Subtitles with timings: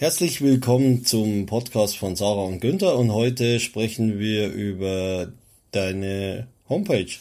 [0.00, 5.30] Herzlich willkommen zum Podcast von Sarah und Günther und heute sprechen wir über
[5.72, 7.18] deine Homepage.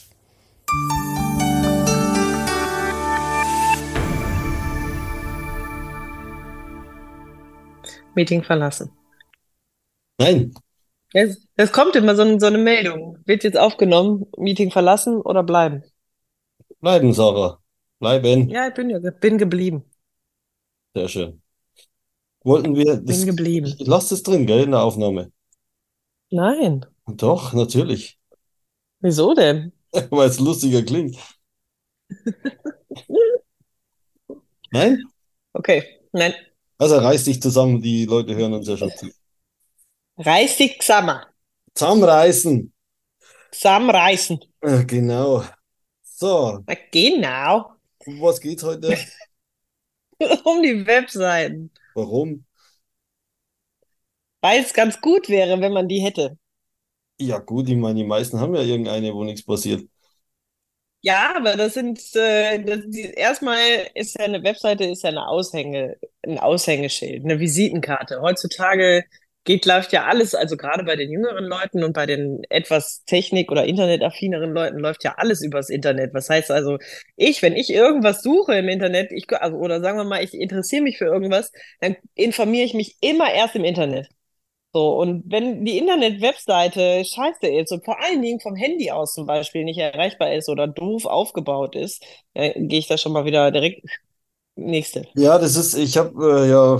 [8.16, 8.92] Meeting verlassen.
[10.20, 10.54] Nein,
[11.14, 13.18] Es, es kommt immer so, ein- so eine Meldung.
[13.26, 15.84] Wird jetzt aufgenommen, Meeting verlassen oder bleiben?
[16.82, 17.60] bleiben, Sarah.
[18.00, 18.50] Bleiben.
[18.50, 18.90] Ja, ich bin
[19.20, 19.84] bin geblieben.
[20.96, 21.42] Sehr schön.
[22.50, 23.76] Wollten wir Bin das, geblieben.
[23.78, 25.32] ich lasse das drin, gell, in der Aufnahme.
[26.32, 26.84] Nein.
[27.06, 28.18] Doch, natürlich.
[29.02, 29.72] Wieso denn?
[30.10, 31.16] Weil es lustiger klingt.
[34.72, 35.04] Nein?
[35.54, 35.84] Okay.
[36.12, 36.34] Nein.
[36.80, 39.12] Also reiß dich zusammen, die Leute hören uns ja schon zu.
[40.18, 41.20] Reiß dich zusammen.
[41.76, 42.74] Zusammenreißen.
[43.52, 44.40] Zusammenreißen.
[44.62, 45.44] Äh, Genau.
[46.02, 47.74] So, Na, genau.
[48.08, 48.98] um was geht's heute?
[50.44, 51.72] Um die Webseiten.
[52.00, 52.46] Warum?
[54.42, 56.38] Weil es ganz gut wäre, wenn man die hätte.
[57.22, 59.88] Ja, gut, ich meine, die meisten haben ja irgendeine, wo nichts passiert.
[61.02, 63.58] Ja, aber das sind, äh, das, die, erstmal
[63.96, 68.20] ist ja eine Webseite, ist ja eine Aushänge, ein Aushängeschild, eine Visitenkarte.
[68.22, 69.06] Heutzutage
[69.50, 73.52] geht, läuft ja alles, also gerade bei den jüngeren Leuten und bei den etwas Technik-
[73.52, 76.14] oder Internetaffineren Leuten läuft ja alles übers Internet.
[76.14, 76.78] Was heißt also,
[77.16, 80.84] ich, wenn ich irgendwas suche im Internet, ich, also, oder sagen wir mal, ich interessiere
[80.84, 84.08] mich für irgendwas, dann informiere ich mich immer erst im Internet.
[84.72, 89.26] So, und wenn die Internet-Webseite scheiße ist und vor allen Dingen vom Handy aus zum
[89.26, 92.04] Beispiel nicht erreichbar ist oder doof aufgebaut ist,
[92.36, 93.82] dann gehe ich da schon mal wieder direkt
[94.56, 95.08] nächste.
[95.16, 96.80] Ja, das ist, ich habe äh, ja,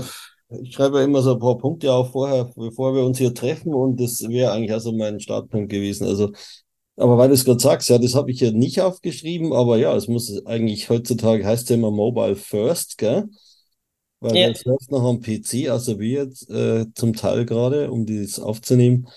[0.62, 3.74] ich schreibe ja immer so ein paar Punkte auf vorher, bevor wir uns hier treffen
[3.74, 6.06] und das wäre eigentlich also mein Startpunkt gewesen.
[6.06, 6.32] Also,
[6.96, 9.94] aber weil du es gerade sagst, ja, das habe ich ja nicht aufgeschrieben, aber ja,
[9.96, 13.28] es muss eigentlich heutzutage heißt ja immer Mobile First, gell?
[14.20, 14.52] Weil Ja.
[14.52, 19.08] das läuft noch am PC, also wir jetzt äh, zum Teil gerade, um das aufzunehmen.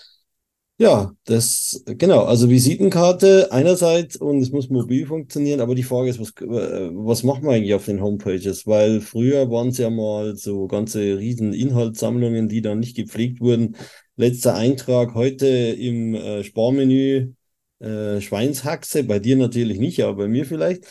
[0.84, 6.20] Ja, das, genau, also Visitenkarte einerseits und es muss mobil funktionieren, aber die Frage ist,
[6.20, 8.68] was, äh, was machen wir eigentlich auf den Homepages?
[8.68, 13.78] Weil früher waren es ja mal so ganze riesen Inhaltssammlungen, die dann nicht gepflegt wurden.
[14.18, 17.32] Letzter Eintrag heute im äh, Sparmenü
[17.80, 20.86] äh, Schweinshaxe, bei dir natürlich nicht, aber bei mir vielleicht.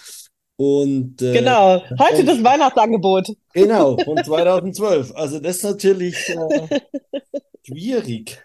[0.56, 3.28] Und äh, Genau, heute und- das Weihnachtsangebot.
[3.52, 5.12] Genau, von 2012.
[5.14, 6.80] Also das ist natürlich äh,
[7.66, 8.42] schwierig.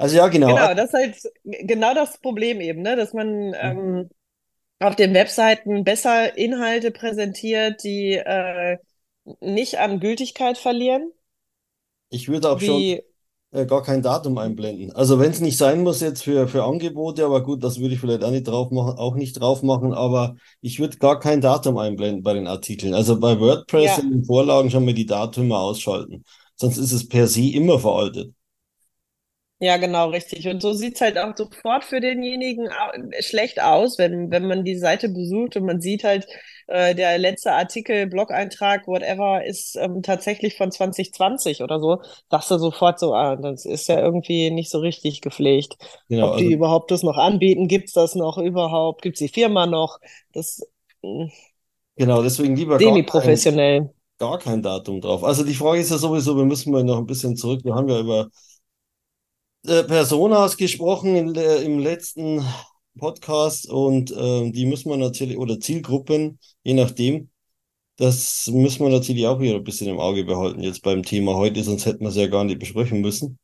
[0.00, 0.56] Also ja, genau.
[0.56, 2.96] Genau, das ist halt genau das Problem eben, ne?
[2.96, 4.10] Dass man ähm,
[4.80, 8.78] auf den Webseiten besser Inhalte präsentiert, die äh,
[9.40, 11.12] nicht an Gültigkeit verlieren,
[12.08, 13.02] Ich würde auch schon wie
[13.52, 14.92] äh, gar kein Datum einblenden.
[14.92, 18.00] Also wenn es nicht sein muss jetzt für, für Angebote, aber gut, das würde ich
[18.00, 21.78] vielleicht auch nicht drauf machen, auch nicht drauf machen, aber ich würde gar kein Datum
[21.78, 22.94] einblenden bei den Artikeln.
[22.94, 23.98] Also bei WordPress Ja.
[23.98, 26.24] in den Vorlagen schon mal die Datüme ausschalten.
[26.56, 28.34] Sonst ist es per se immer veraltet.
[29.62, 30.48] Ja, genau, richtig.
[30.48, 34.78] Und so sieht's halt auch sofort für denjenigen au- schlecht aus, wenn, wenn man die
[34.78, 36.26] Seite besucht und man sieht halt,
[36.66, 42.00] äh, der letzte Artikel, Blog-Eintrag, whatever, ist ähm, tatsächlich von 2020 oder so.
[42.30, 45.76] Sagst du sofort so, ah, das ist ja irgendwie nicht so richtig gepflegt.
[46.08, 49.02] Genau, Ob die also überhaupt das noch anbieten, gibt's das noch überhaupt?
[49.02, 49.98] Gibt's die Firma noch?
[50.32, 50.60] Das
[51.02, 51.28] mh,
[51.96, 53.90] genau, deswegen lieber gar kein, semi-professionell.
[54.18, 55.24] gar kein Datum drauf.
[55.24, 57.64] Also die Frage ist ja sowieso, wir müssen mal noch ein bisschen zurück.
[57.64, 58.28] Wir haben ja über
[59.66, 62.44] äh, Personas gesprochen in, der- im letzten
[62.98, 67.30] Podcast und ähm, die müssen wir natürlich, oder Zielgruppen, je nachdem,
[67.96, 71.62] das müssen wir natürlich auch wieder ein bisschen im Auge behalten jetzt beim Thema heute,
[71.64, 73.38] sonst hätten wir es ja gar nicht besprechen müssen.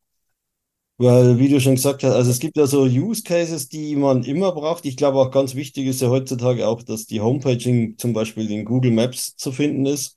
[0.99, 4.25] Weil, wie du schon gesagt hast, also es gibt ja so Use Cases, die man
[4.25, 4.87] immer braucht.
[4.87, 8.51] Ich glaube auch ganz wichtig ist ja heutzutage auch, dass die Homepage in, zum Beispiel
[8.51, 10.17] in Google Maps zu finden ist.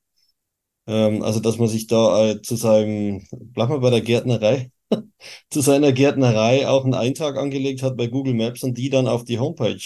[0.88, 4.72] Ähm, also, dass man sich da äh, zu seinem, bleib mal bei der Gärtnerei,
[5.50, 9.24] zu seiner Gärtnerei auch einen Eintrag angelegt hat bei Google Maps und die dann auf
[9.24, 9.82] die Homepage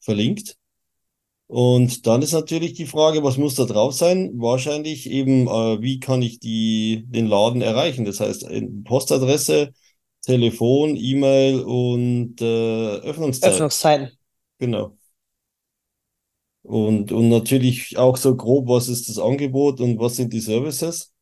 [0.00, 0.56] verlinkt.
[1.46, 4.32] Und dann ist natürlich die Frage, was muss da drauf sein?
[4.34, 8.04] Wahrscheinlich eben, äh, wie kann ich die, den Laden erreichen?
[8.04, 9.72] Das heißt, äh, Postadresse,
[10.20, 13.52] Telefon, E-Mail und äh, Öffnungszeit.
[13.52, 14.10] Öffnungszeiten.
[14.58, 14.94] Genau.
[16.62, 21.14] Und, und natürlich auch so grob, was ist das Angebot und was sind die Services?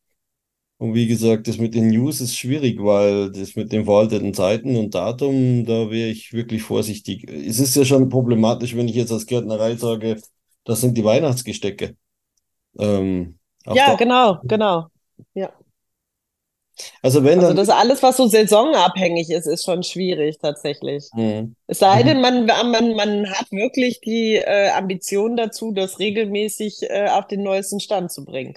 [0.78, 4.76] Und wie gesagt, das mit den News ist schwierig, weil das mit den veralteten Zeiten
[4.76, 7.30] und Datum, da wäre ich wirklich vorsichtig.
[7.30, 10.20] Es ist ja schon problematisch, wenn ich jetzt als Gärtnerei sage,
[10.64, 11.96] das sind die Weihnachtsgestecke.
[12.78, 14.88] Ähm, Ja, genau, genau.
[15.34, 15.50] Ja.
[17.02, 21.08] also wenn Also dann, das alles, was so saisonabhängig ist, ist schon schwierig tatsächlich.
[21.14, 21.54] Mhm.
[21.66, 27.08] Es sei denn, man, man, man hat wirklich die äh, Ambition dazu, das regelmäßig äh,
[27.08, 28.54] auf den neuesten Stand zu bringen.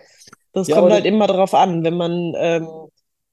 [0.53, 1.83] Das Ja, kommt halt immer drauf an.
[1.83, 2.67] Wenn man ähm,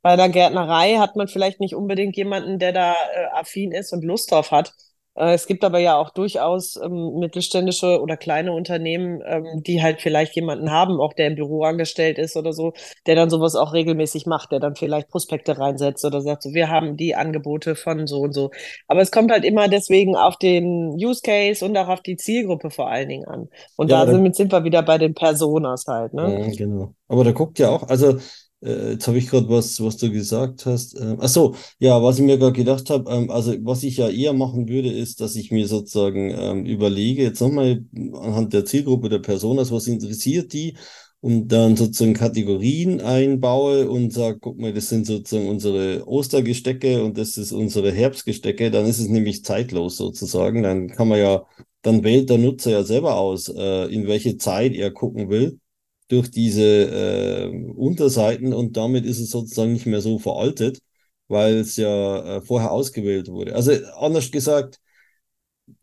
[0.02, 4.04] bei einer Gärtnerei hat man vielleicht nicht unbedingt jemanden, der da äh, affin ist und
[4.04, 4.72] Lust drauf hat.
[5.16, 10.00] Äh, es gibt aber ja auch durchaus ähm, mittelständische oder kleine Unternehmen, ähm, die halt
[10.00, 12.72] vielleicht jemanden haben, auch der im Büro angestellt ist oder so,
[13.06, 16.68] der dann sowas auch regelmäßig macht, der dann vielleicht Prospekte reinsetzt oder sagt so, wir
[16.68, 18.50] haben die Angebote von so und so.
[18.88, 22.70] Aber es kommt halt immer deswegen auf den Use Case und auch auf die Zielgruppe
[22.70, 23.48] vor allen Dingen an.
[23.76, 26.28] Und ja, da sind, sind wir wieder bei den Personas halt, ne?
[26.28, 26.94] Mhm, genau.
[27.08, 28.18] Aber da guckt ja auch, also
[28.66, 30.98] äh, jetzt habe ich gerade was, was du gesagt hast.
[31.00, 34.08] Ähm, ach so, ja, was ich mir gerade gedacht habe, ähm, also was ich ja
[34.08, 37.84] eher machen würde, ist, dass ich mir sozusagen ähm, überlege, jetzt nochmal
[38.14, 40.76] anhand der Zielgruppe der Personas, was interessiert die?
[41.20, 47.18] Und dann sozusagen Kategorien einbaue und sage, guck mal, das sind sozusagen unsere Ostergestecke und
[47.18, 50.62] das ist unsere Herbstgestecke, dann ist es nämlich zeitlos sozusagen.
[50.62, 51.44] Dann kann man ja,
[51.82, 55.58] dann wählt der Nutzer ja selber aus, äh, in welche Zeit er gucken will
[56.08, 60.80] durch diese äh, Unterseiten und damit ist es sozusagen nicht mehr so veraltet,
[61.28, 63.54] weil es ja äh, vorher ausgewählt wurde.
[63.54, 64.80] Also anders gesagt,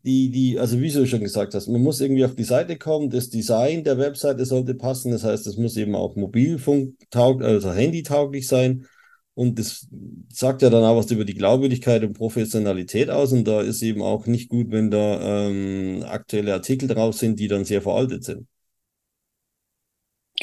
[0.04, 3.10] die, die, also wie du schon gesagt hast, man muss irgendwie auf die Seite kommen,
[3.10, 8.46] das Design der Webseite sollte passen, das heißt, es muss eben auch mobilfunktauglich, also handytauglich
[8.46, 8.86] sein.
[9.34, 9.88] Und das
[10.32, 13.32] sagt ja dann auch was über die Glaubwürdigkeit und Professionalität aus.
[13.32, 17.48] Und da ist eben auch nicht gut, wenn da ähm, aktuelle Artikel drauf sind, die
[17.48, 18.46] dann sehr veraltet sind.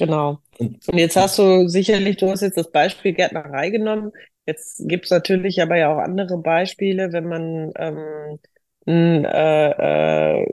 [0.06, 0.40] Genau.
[0.58, 4.12] Und Und jetzt hast du sicherlich, du hast jetzt das Beispiel Gärtnerei genommen.
[4.48, 8.40] Jetzt gibt es natürlich aber ja auch andere Beispiele, wenn man ähm,
[8.86, 10.48] n- äh, äh,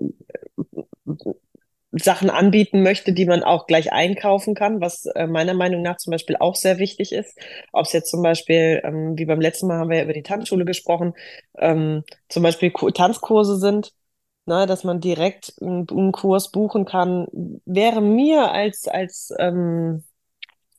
[1.92, 6.10] Sachen anbieten möchte, die man auch gleich einkaufen kann, was äh, meiner Meinung nach zum
[6.10, 7.38] Beispiel auch sehr wichtig ist.
[7.72, 10.22] Ob es jetzt zum Beispiel, ähm, wie beim letzten Mal haben wir ja über die
[10.22, 11.14] Tanzschule gesprochen,
[11.58, 13.92] ähm, zum Beispiel Ku- Tanzkurse sind,
[14.48, 17.26] ne, dass man direkt einen, Kurs buchen kann,
[17.66, 20.04] wäre mir als, als ähm,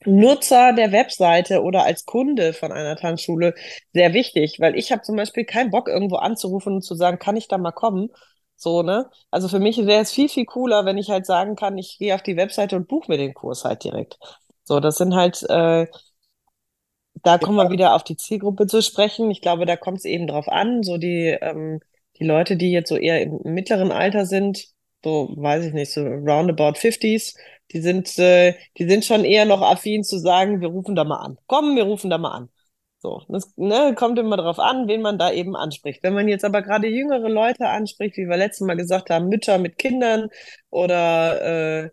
[0.05, 3.53] Nutzer der Webseite oder als Kunde von einer Tanzschule
[3.93, 7.37] sehr wichtig, weil ich habe zum Beispiel keinen Bock, irgendwo anzurufen und zu sagen, kann
[7.37, 8.09] ich da mal kommen?
[8.55, 9.09] So, ne?
[9.31, 12.15] Also für mich wäre es viel, viel cooler, wenn ich halt sagen kann, ich gehe
[12.15, 14.19] auf die Webseite und buche mir den Kurs halt direkt.
[14.63, 15.87] So, das sind halt, äh,
[17.23, 19.29] da kommen wir wieder auf die Zielgruppe zu sprechen.
[19.31, 21.79] Ich glaube, da kommt es eben drauf an, so die, ähm,
[22.19, 24.67] die Leute, die jetzt so eher im mittleren Alter sind,
[25.03, 27.35] so, weiß ich nicht, so roundabout 50s,
[27.71, 31.17] die sind, äh, die sind schon eher noch affin zu sagen, wir rufen da mal
[31.17, 31.37] an.
[31.47, 32.49] Komm, wir rufen da mal an.
[33.01, 36.03] So, das, ne, kommt immer darauf an, wen man da eben anspricht.
[36.03, 39.57] Wenn man jetzt aber gerade jüngere Leute anspricht, wie wir letztes Mal gesagt haben, Mütter
[39.57, 40.29] mit Kindern
[40.69, 41.89] oder äh,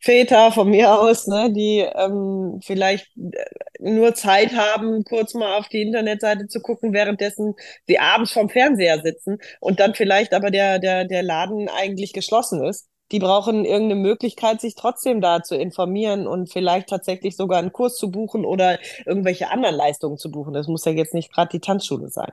[0.00, 3.44] Väter von mir aus, ne, die ähm, vielleicht äh,
[3.80, 7.54] nur Zeit haben, kurz mal auf die Internetseite zu gucken, währenddessen
[7.86, 12.64] sie abends vorm Fernseher sitzen und dann vielleicht aber der, der, der Laden eigentlich geschlossen
[12.64, 12.88] ist.
[13.12, 17.96] Die brauchen irgendeine Möglichkeit, sich trotzdem da zu informieren und vielleicht tatsächlich sogar einen Kurs
[17.96, 20.54] zu buchen oder irgendwelche anderen Leistungen zu buchen.
[20.54, 22.32] Das muss ja jetzt nicht gerade die Tanzschule sein.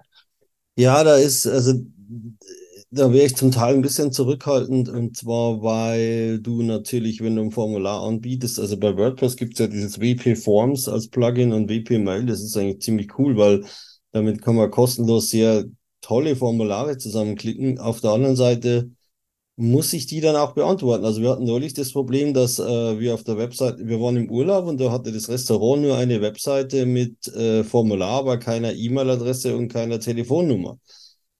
[0.76, 1.74] Ja, da ist, also
[2.94, 7.42] da wäre ich zum Teil ein bisschen zurückhaltend und zwar, weil du natürlich, wenn du
[7.44, 11.70] ein Formular anbietest, also bei WordPress gibt es ja dieses WP Forms als Plugin und
[11.70, 13.66] WP Mail, das ist eigentlich ziemlich cool, weil
[14.12, 15.66] damit kann man kostenlos sehr
[16.02, 17.80] tolle Formulare zusammenklicken.
[17.80, 18.92] Auf der anderen Seite
[19.56, 21.06] muss ich die dann auch beantworten.
[21.06, 24.30] Also wir hatten neulich das Problem, dass äh, wir auf der Webseite, wir waren im
[24.30, 29.56] Urlaub und da hatte das Restaurant nur eine Webseite mit äh, Formular, aber keiner E-Mail-Adresse
[29.56, 30.78] und keiner Telefonnummer.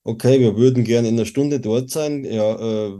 [0.06, 2.26] Okay, wir würden gerne in einer Stunde dort sein.
[2.26, 2.94] Ja, äh,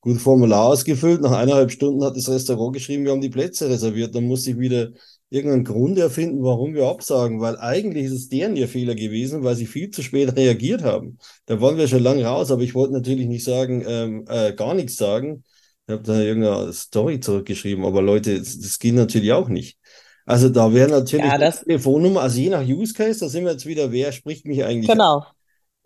[0.00, 1.22] gut Formular ausgefüllt.
[1.22, 4.14] Nach eineinhalb Stunden hat das Restaurant geschrieben, wir haben die Plätze reserviert.
[4.14, 4.90] Dann muss ich wieder
[5.30, 9.56] irgendeinen Grund erfinden, warum wir absagen, weil eigentlich ist es deren ihr Fehler gewesen, weil
[9.56, 11.18] sie viel zu spät reagiert haben.
[11.46, 14.74] Da waren wir schon lange raus, aber ich wollte natürlich nicht sagen, ähm, äh, gar
[14.74, 15.42] nichts sagen.
[15.86, 19.78] Ich habe da irgendeine Story zurückgeschrieben, aber Leute, das, das geht natürlich auch nicht.
[20.26, 23.66] Also da wäre natürlich Ja, Telefonnummer, also je nach Use Case, da sind wir jetzt
[23.66, 25.22] wieder, wer spricht mich eigentlich an?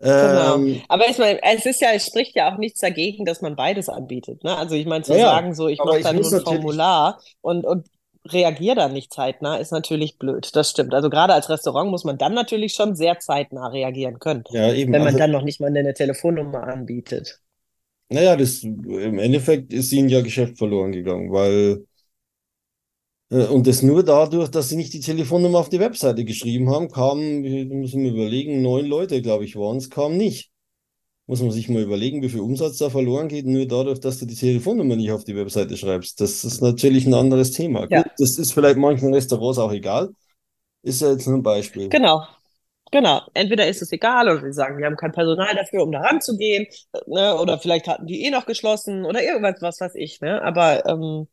[0.01, 0.55] Genau.
[0.55, 3.55] Ähm, Aber ich meine, es ist ja, es spricht ja auch nichts dagegen, dass man
[3.55, 4.43] beides anbietet.
[4.43, 4.55] Ne?
[4.55, 7.87] Also ich meine, zu naja, sagen, so, ich mache dann nur ein Formular und, und
[8.27, 10.55] reagiere dann nicht zeitnah, ist natürlich blöd.
[10.55, 10.93] Das stimmt.
[10.93, 14.93] Also gerade als Restaurant muss man dann natürlich schon sehr zeitnah reagieren können, ja eben,
[14.93, 17.39] wenn man also dann noch nicht mal eine Telefonnummer anbietet.
[18.09, 21.85] Naja, das, im Endeffekt ist ihnen ja Geschäft verloren gegangen, weil,
[23.31, 27.41] und das nur dadurch, dass sie nicht die Telefonnummer auf die Webseite geschrieben haben, kamen,
[27.41, 30.51] müssen wir überlegen, neun Leute, glaube ich, waren es, kamen nicht.
[31.27, 34.25] Muss man sich mal überlegen, wie viel Umsatz da verloren geht, nur dadurch, dass du
[34.25, 36.19] die Telefonnummer nicht auf die Webseite schreibst.
[36.19, 37.87] Das ist natürlich ein anderes Thema.
[37.87, 40.09] Gut, Ja, das ist vielleicht manchen Restaurants auch egal.
[40.83, 41.89] Ist ja jetzt nur ein Beispiel.
[41.89, 42.25] genau.
[42.91, 43.21] Genau.
[43.33, 46.67] Entweder ist es egal oder sie sagen, wir haben kein Personal dafür, um da ranzugehen,
[47.07, 47.37] ne?
[47.37, 50.41] Oder vielleicht hatten die eh noch geschlossen oder irgendwas, was weiß ich, ne?
[50.43, 51.27] Aber ähm,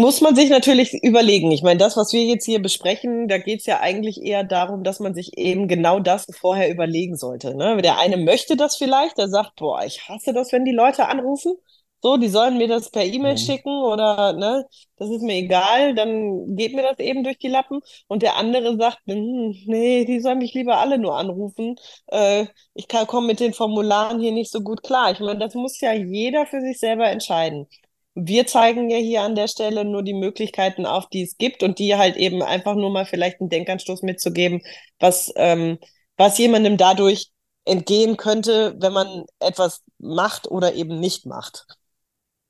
[0.00, 1.50] muss man sich natürlich überlegen.
[1.52, 4.84] Ich meine, das, was wir jetzt hier besprechen, da geht es ja eigentlich eher darum,
[4.84, 7.54] dass man sich eben genau das vorher überlegen sollte.
[7.56, 7.80] Ne?
[7.82, 11.54] Der eine möchte das vielleicht, der sagt, boah, ich hasse das, wenn die Leute anrufen.
[12.02, 13.38] So, die sollen mir das per E-Mail Mhm.
[13.38, 14.66] schicken oder ne,
[14.98, 17.80] das ist mir egal, dann geht mir das eben durch die Lappen.
[18.08, 21.76] Und der andere sagt, hm, nee, die sollen mich lieber alle nur anrufen.
[22.08, 25.12] Äh, ich komme mit den Formularen hier nicht so gut klar.
[25.12, 27.66] Ich meine, das muss ja jeder für sich selber entscheiden.
[28.14, 31.78] Wir zeigen ja hier an der Stelle nur die Möglichkeiten auf, die es gibt und
[31.78, 34.62] die halt eben einfach nur mal vielleicht einen Denkanstoß mitzugeben,
[35.00, 35.78] was, ähm,
[36.16, 37.30] was jemandem dadurch
[37.64, 41.66] entgehen könnte, wenn man etwas macht oder eben nicht macht.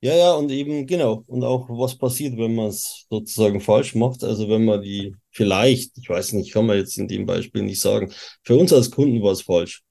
[0.01, 1.23] Ja, ja, und eben, genau.
[1.27, 4.23] Und auch was passiert, wenn man es sozusagen falsch macht.
[4.23, 7.81] Also wenn man die vielleicht, ich weiß nicht, kann man jetzt in dem Beispiel nicht
[7.81, 8.11] sagen,
[8.43, 9.83] für uns als Kunden war es falsch.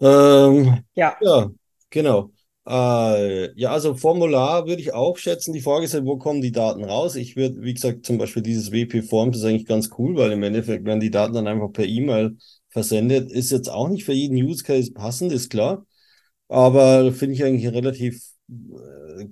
[0.00, 1.50] Ähm, Ja, ja,
[1.90, 2.32] genau.
[2.68, 5.52] Äh, ja, also Formular würde ich auch schätzen.
[5.52, 7.14] Die Frage ist ja, wo kommen die Daten raus?
[7.14, 10.42] Ich würde, wie gesagt, zum Beispiel dieses WP Forms ist eigentlich ganz cool, weil im
[10.42, 12.36] Endeffekt werden die Daten dann einfach per E-Mail
[12.70, 13.30] versendet.
[13.30, 15.86] Ist jetzt auch nicht für jeden Use Case passend, ist klar.
[16.48, 19.26] Aber finde ich eigentlich relativ äh,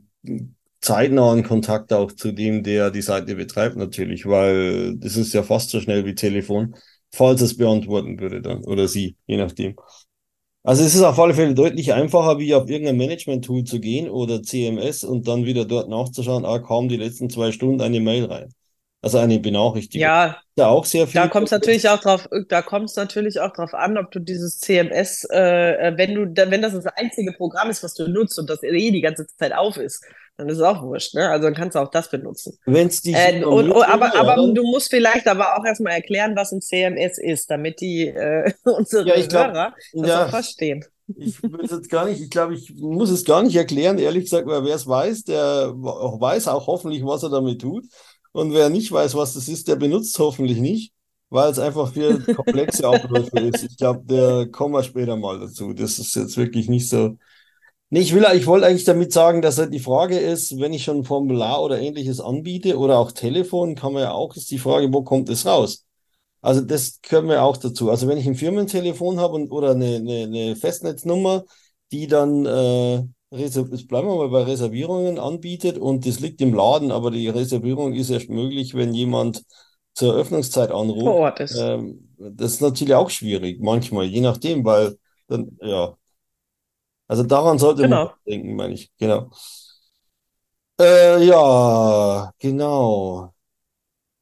[0.80, 5.70] zeitnahen Kontakt auch zu dem, der die Seite betreibt, natürlich, weil das ist ja fast
[5.70, 6.76] so schnell wie Telefon,
[7.12, 9.76] falls es beantworten würde dann oder sie, je nachdem.
[10.64, 14.42] Also es ist auf alle Fälle deutlich einfacher, wie auf irgendein Management-Tool zu gehen oder
[14.42, 18.54] CMS und dann wieder dort nachzuschauen, ah, kam die letzten zwei Stunden eine Mail rein.
[19.02, 20.08] Also eine Benachrichtigung.
[20.08, 21.30] ja, Da auch sehr Da viel.
[21.30, 24.60] kommt es natürlich auch drauf, da kommt es natürlich auch drauf an, ob du dieses
[24.60, 28.50] CMS, äh, wenn du, da, wenn das das einzige Programm ist, was du nutzt und
[28.50, 30.04] das eh die ganze Zeit auf ist,
[30.36, 31.28] dann ist es auch wurscht, ne?
[31.28, 32.58] Also dann kannst du auch das benutzen.
[32.64, 36.34] Wenn es dich Äh, und, und, aber, aber du musst vielleicht aber auch erstmal erklären,
[36.36, 40.24] was ein CMS ist, damit die äh, unsere Ja, glaub, Hörer das ja.
[40.26, 40.84] auch verstehen.
[41.16, 44.24] Ich will es jetzt gar nicht, ich glaube, ich muss es gar nicht erklären, ehrlich
[44.24, 47.84] gesagt, weil wer es weiß, der weiß auch hoffentlich, was er damit tut.
[48.32, 50.92] Und wer nicht weiß, was das ist, der benutzt es hoffentlich nicht,
[51.28, 53.62] weil es einfach für komplexe Abläufe ist.
[53.64, 55.72] Ich glaube, der kommen wir später mal dazu.
[55.74, 57.16] Das ist jetzt wirklich nicht so.
[57.94, 60.82] Nee, ich will, ich wollte eigentlich damit sagen, dass halt die Frage ist, wenn ich
[60.82, 64.58] schon ein Formular oder ähnliches anbiete oder auch Telefon, kann man ja auch, ist die
[64.58, 65.86] Frage, wo kommt es raus?
[66.40, 67.90] Also das können wir auch dazu.
[67.90, 71.44] Also wenn ich ein Firmentelefon habe und, oder eine, eine, eine Festnetznummer,
[71.92, 73.54] die dann, äh, jetzt
[73.86, 78.10] bleiben wir mal bei Reservierungen anbietet und das liegt im Laden, aber die Reservierung ist
[78.10, 79.44] erst möglich, wenn jemand
[79.92, 81.06] zur Öffnungszeit Vor anruft.
[81.06, 81.56] Ort ist.
[81.56, 84.96] Ähm, das ist natürlich auch schwierig, manchmal, je nachdem, weil
[85.28, 85.96] dann, ja.
[87.08, 88.14] Also daran sollte man Genau.
[88.26, 88.92] denken, meine ich.
[88.98, 89.30] Genau.
[90.80, 93.34] Äh, ja, genau.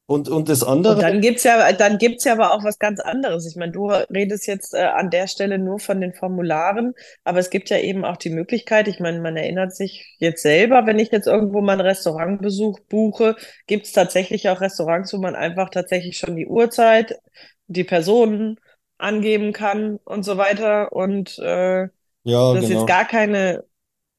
[0.07, 2.99] Und, und das Und andere, dann gibt's ja, dann gibt's ja aber auch was ganz
[2.99, 3.47] anderes.
[3.47, 7.51] Ich meine, du redest jetzt äh, an der Stelle nur von den Formularen, aber es
[7.51, 11.13] gibt ja eben auch die Möglichkeit, ich meine, man erinnert sich jetzt selber, wenn ich
[11.13, 13.37] jetzt irgendwo mal einen Restaurantbesuch buche,
[13.69, 17.21] gibt's tatsächlich auch Restaurants, wo man einfach tatsächlich schon die Uhrzeit,
[17.69, 18.59] die Personen
[18.99, 20.93] angeben kann und so weiter.
[20.93, 21.89] Und äh,
[22.25, 22.87] ja, das ist jetzt genau.
[22.87, 23.65] gar keine,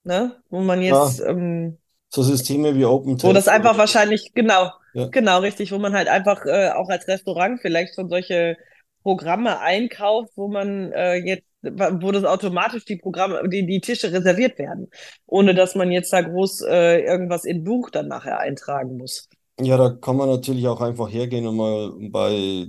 [0.04, 1.80] ne, wo man Ja, jetzt ähm,
[2.10, 2.86] so Systeme wie
[3.22, 5.12] wo OpenTable das einfach wahrscheinlich, genau, ja.
[5.12, 8.58] genau, richtig, wo man halt einfach äh, auch als Restaurant vielleicht schon solche
[9.04, 14.58] Programme einkauft, wo man äh, jetzt, wo das automatisch die Programme, die, die Tische reserviert
[14.60, 14.90] werden,
[15.26, 19.30] ohne dass man jetzt da groß äh, irgendwas in Buch dann nachher eintragen muss.
[19.60, 22.68] Ja, da kann man natürlich auch einfach hergehen und mal bei,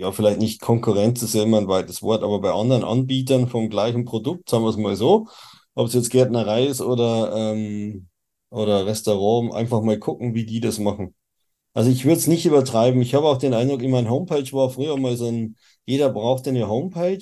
[0.00, 3.68] ja, vielleicht nicht Konkurrenz ist ja immer ein weites Wort, aber bei anderen Anbietern vom
[3.70, 5.28] gleichen Produkt, sagen wir es mal so,
[5.74, 8.08] ob es jetzt Gärtnerei ist oder, ähm,
[8.50, 11.14] oder Restaurant, einfach mal gucken, wie die das machen.
[11.74, 13.00] Also ich würde es nicht übertreiben.
[13.02, 16.50] Ich habe auch den Eindruck, in meiner Homepage war früher mal so ein, jeder brauchte
[16.50, 17.20] eine Homepage.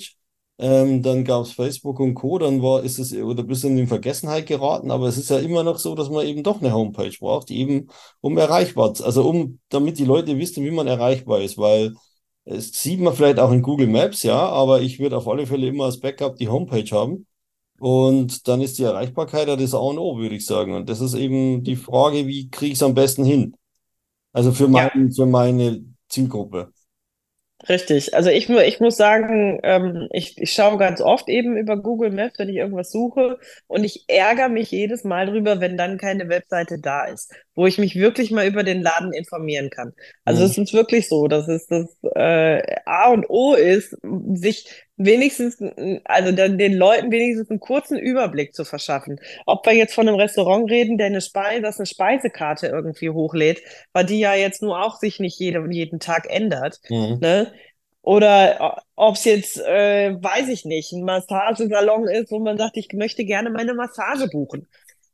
[0.57, 2.37] Ähm, dann gab es Facebook und Co.
[2.39, 4.91] Dann war, ist es oder bist du in Vergessenheit geraten.
[4.91, 7.87] Aber es ist ja immer noch so, dass man eben doch eine Homepage braucht, eben
[8.21, 11.57] um erreichbar, zu- also um, damit die Leute wissen, wie man erreichbar ist.
[11.57, 11.93] Weil
[12.49, 15.67] es sieht man vielleicht auch in Google Maps, ja, aber ich würde auf alle Fälle
[15.67, 17.27] immer als Backup die Homepage haben.
[17.79, 20.73] Und dann ist die Erreichbarkeit ja das A und O, würde ich sagen.
[20.75, 23.55] Und das ist eben die Frage, wie kriege ich es am besten hin?
[24.33, 24.91] Also für Ja.
[24.93, 26.73] mein, für meine Zielgruppe.
[27.67, 28.13] Richtig.
[28.13, 32.39] Also ich, ich muss sagen, ähm, ich, ich schaue ganz oft eben über Google Maps,
[32.39, 33.37] wenn ich irgendwas suche
[33.67, 37.77] und ich ärgere mich jedes Mal drüber, wenn dann keine Webseite da ist, wo ich
[37.77, 39.93] mich wirklich mal über den Laden informieren kann.
[40.23, 40.45] Also Mhm.
[40.45, 43.93] es ist wirklich so, dass es das äh, A und O ist,
[44.35, 44.65] sich
[44.99, 45.57] wenigstens,
[46.03, 49.19] also den Leuten wenigstens einen kurzen Überblick zu verschaffen.
[49.45, 53.61] Ob wir jetzt von einem Restaurant reden, der eine Speise, das eine Speisekarte irgendwie hochlädt,
[53.93, 56.79] weil die ja jetzt nur auch sich nicht jede, jeden Tag ändert.
[56.89, 57.17] Mhm.
[57.21, 57.51] Ne?
[58.01, 62.91] Oder ob es jetzt, äh, weiß ich nicht, ein Massagesalon ist, wo man sagt, ich
[62.93, 64.67] möchte gerne meine Massage buchen.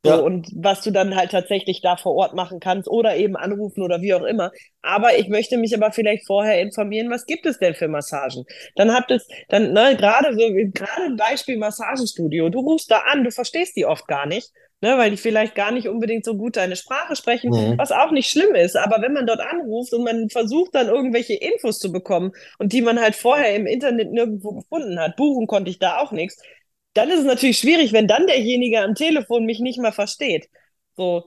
[0.05, 0.17] So, ja.
[0.17, 4.01] und was du dann halt tatsächlich da vor Ort machen kannst oder eben anrufen oder
[4.01, 4.51] wie auch immer.
[4.81, 8.45] Aber ich möchte mich aber vielleicht vorher informieren, was gibt es denn für Massagen?
[8.75, 12.49] Dann habt es, dann, ne, gerade so, gerade ein Beispiel Massagenstudio.
[12.49, 15.71] Du rufst da an, du verstehst die oft gar nicht ne, weil die vielleicht gar
[15.71, 17.77] nicht unbedingt so gut deine Sprache sprechen, mhm.
[17.77, 18.75] was auch nicht schlimm ist.
[18.75, 22.81] Aber wenn man dort anruft und man versucht dann irgendwelche Infos zu bekommen und die
[22.81, 26.41] man halt vorher im Internet nirgendwo gefunden hat, buchen konnte ich da auch nichts,
[26.95, 30.49] dann ist es natürlich schwierig, wenn dann derjenige am Telefon mich nicht mehr versteht.
[30.95, 31.25] So,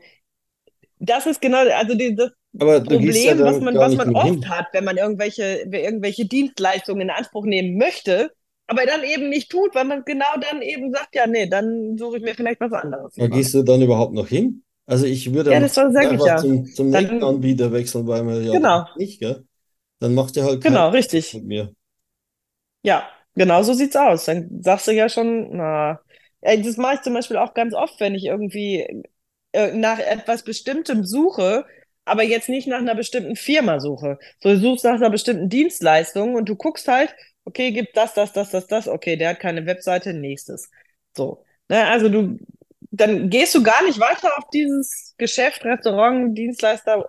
[0.99, 4.49] das ist genau, also die, das Problem, ja was man, was man oft hin.
[4.49, 8.33] hat, wenn man irgendwelche, irgendwelche Dienstleistungen in Anspruch nehmen möchte,
[8.67, 12.17] aber dann eben nicht tut, weil man genau dann eben sagt, ja, nee, dann suche
[12.17, 13.15] ich mir vielleicht was anderes.
[13.19, 14.63] Aber gehst du dann überhaupt noch hin?
[14.87, 16.39] Also ich würde ja, das einfach ich, ja.
[16.39, 18.87] zum, zum dann, nächsten Anbieter wechseln, weil man ja genau.
[18.97, 19.45] nicht, gell?
[20.01, 21.35] Dann macht er halt genau, richtig.
[21.35, 21.73] mit mir.
[22.83, 23.07] Ja,
[23.39, 24.27] genau so sieht's aus.
[24.27, 26.01] Dann sagst du ja schon, na,
[26.43, 29.05] das mache ich zum Beispiel auch ganz oft, wenn ich irgendwie
[29.53, 31.67] äh, nach etwas Bestimmtem suche,
[32.05, 34.19] aber jetzt nicht nach einer bestimmten Firma suche.
[34.41, 37.15] So, du suchst nach einer bestimmten Dienstleistung und du guckst halt,
[37.45, 40.71] okay, gibt das, das, das, das, das, okay, der hat keine Webseite, nächstes.
[41.17, 41.45] So.
[41.69, 42.39] Ne, also du,
[42.91, 47.07] dann gehst du gar nicht weiter auf dieses Geschäft, Restaurant, Dienstleister,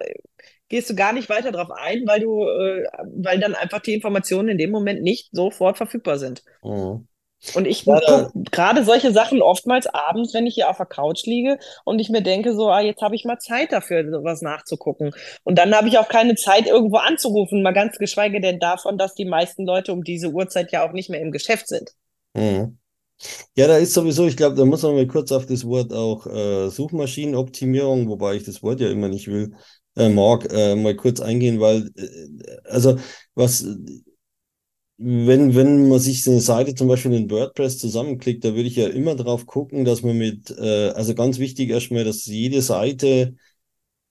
[0.70, 2.86] gehst du gar nicht weiter drauf ein, weil du, äh,
[3.16, 6.44] weil dann einfach die Informationen in dem Moment nicht sofort verfügbar sind.
[6.64, 7.08] Mhm.
[7.54, 11.58] Und ich ja, gerade solche Sachen oftmals abends, wenn ich hier auf der Couch liege
[11.86, 15.12] und ich mir denke, so, ah, jetzt habe ich mal Zeit dafür, sowas nachzugucken.
[15.44, 19.16] Und dann habe ich auch keine Zeit, irgendwo anzurufen, mal ganz geschweige denn davon, dass
[19.16, 21.92] die meisten Leute um diese Uhrzeit ja auch nicht mehr im Geschäft sind.
[22.34, 22.78] Mhm.
[23.56, 26.26] Ja, da ist sowieso, ich glaube, da muss man mal kurz auf das Wort auch
[26.26, 29.56] äh, Suchmaschinenoptimierung, wobei ich das Wort ja immer nicht will,
[30.00, 32.98] äh, mag, äh, mal kurz eingehen, weil, äh, also
[33.36, 33.66] was
[34.98, 38.88] wenn, wenn man sich eine Seite zum Beispiel in WordPress zusammenklickt, da würde ich ja
[38.90, 43.36] immer drauf gucken, dass man mit, äh, also ganz wichtig erstmal, dass jede Seite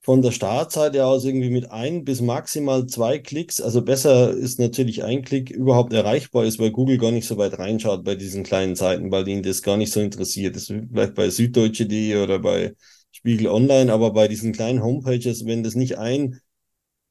[0.01, 5.03] von der Startseite aus irgendwie mit ein bis maximal zwei Klicks, also besser ist natürlich
[5.03, 8.75] ein Klick überhaupt erreichbar ist, weil Google gar nicht so weit reinschaut bei diesen kleinen
[8.75, 10.55] Seiten, weil ihnen das gar nicht so interessiert.
[10.55, 12.75] Das ist vielleicht bei süddeutsche.de oder bei
[13.19, 16.39] Spiegel Online, aber bei diesen kleinen Homepages, wenn das nicht ein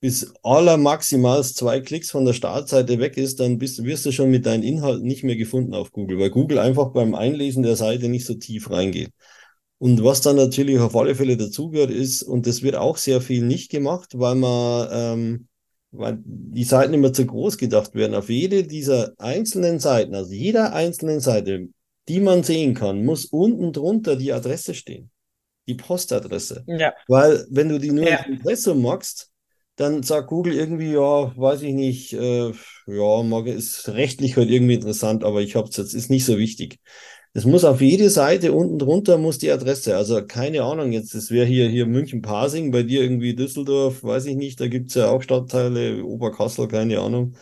[0.00, 4.30] bis aller maximals zwei Klicks von der Startseite weg ist, dann bist, wirst du schon
[4.30, 8.08] mit deinen Inhalten nicht mehr gefunden auf Google, weil Google einfach beim Einlesen der Seite
[8.08, 9.10] nicht so tief reingeht.
[9.76, 13.44] Und was dann natürlich auf alle Fälle dazugehört ist, und das wird auch sehr viel
[13.44, 15.48] nicht gemacht, weil man, ähm,
[15.90, 18.14] weil die Seiten immer zu groß gedacht werden.
[18.14, 21.68] Auf jede dieser einzelnen Seiten, also jeder einzelnen Seite,
[22.08, 25.10] die man sehen kann, muss unten drunter die Adresse stehen.
[25.68, 26.64] Die Postadresse.
[26.66, 26.94] Ja.
[27.06, 28.24] Weil wenn du die nur ja.
[28.24, 29.30] im Impressum magst,
[29.76, 32.52] dann sagt Google irgendwie, ja, weiß ich nicht, äh,
[32.86, 36.36] ja, mag, ist rechtlich halt irgendwie interessant, aber ich habe es jetzt, ist nicht so
[36.36, 36.80] wichtig.
[37.32, 39.96] Es muss auf jede Seite unten drunter muss die Adresse.
[39.96, 44.34] Also keine Ahnung, jetzt, das wäre hier, hier München-Pasing, bei dir irgendwie Düsseldorf, weiß ich
[44.34, 47.36] nicht, da gibt's ja auch Stadtteile, Oberkassel, keine Ahnung,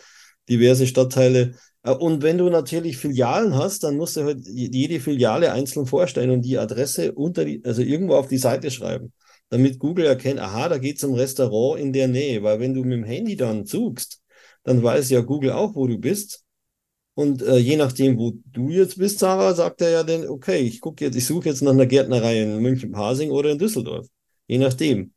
[0.49, 1.55] diverse Stadtteile.
[1.87, 6.31] Äh, und wenn du natürlich Filialen hast, dann musst du halt jede Filiale einzeln vorstellen
[6.31, 9.13] und die Adresse unter die, also irgendwo auf die Seite schreiben
[9.49, 12.43] damit Google erkennt, aha, da geht es um Restaurant in der Nähe.
[12.43, 14.21] Weil wenn du mit dem Handy dann suchst,
[14.63, 16.43] dann weiß ja Google auch, wo du bist.
[17.13, 20.81] Und äh, je nachdem, wo du jetzt bist, Sarah, sagt er ja dann, okay, ich
[20.81, 24.07] gucke jetzt, ich suche jetzt nach einer Gärtnerei in München-Pasing oder in Düsseldorf.
[24.47, 25.13] Je nachdem.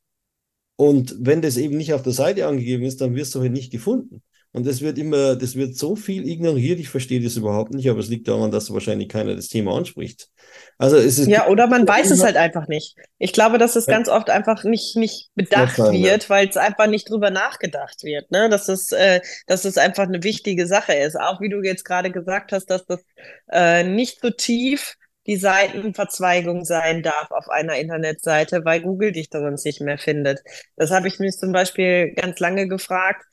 [0.76, 3.70] Und wenn das eben nicht auf der Seite angegeben ist, dann wirst du halt nicht
[3.70, 4.22] gefunden.
[4.52, 8.00] Und das wird immer, das wird so viel ignoriert, ich verstehe das überhaupt nicht, aber
[8.00, 10.28] es liegt daran, dass wahrscheinlich keiner das Thema anspricht.
[10.76, 11.28] Also es ist.
[11.28, 12.96] Ja, oder man weiß es halt einfach nicht.
[13.18, 16.28] Ich glaube, dass es ganz oft einfach nicht, nicht bedacht sein, wird, ja.
[16.28, 18.48] weil es einfach nicht drüber nachgedacht wird, ne?
[18.48, 21.14] Dass es, äh, dass es einfach eine wichtige Sache ist.
[21.14, 23.04] Auch wie du jetzt gerade gesagt hast, dass das
[23.52, 29.40] äh, nicht so tief die Seitenverzweigung sein darf auf einer Internetseite, weil Google dich da
[29.40, 30.40] sonst nicht mehr findet.
[30.76, 33.24] Das habe ich mich zum Beispiel ganz lange gefragt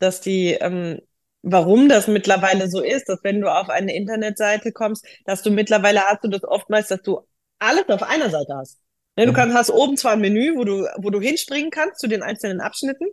[0.00, 1.00] dass die, ähm,
[1.42, 6.00] warum das mittlerweile so ist, dass wenn du auf eine Internetseite kommst, dass du mittlerweile
[6.02, 7.20] hast du das oftmals, dass du
[7.58, 8.78] alles auf einer Seite hast.
[9.16, 9.36] Ne, du mhm.
[9.36, 12.60] kannst, hast oben zwar ein Menü, wo du, wo du hinspringen kannst zu den einzelnen
[12.60, 13.06] Abschnitten,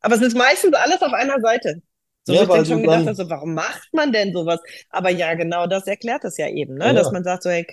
[0.00, 1.82] aber es ist meistens alles auf einer Seite.
[2.30, 4.60] So ja, ich dann schon gedacht, also, warum macht man denn sowas?
[4.88, 6.86] Aber ja, genau das erklärt es ja eben, ne?
[6.86, 6.92] Ja.
[6.92, 7.66] dass man sagt, so, hey,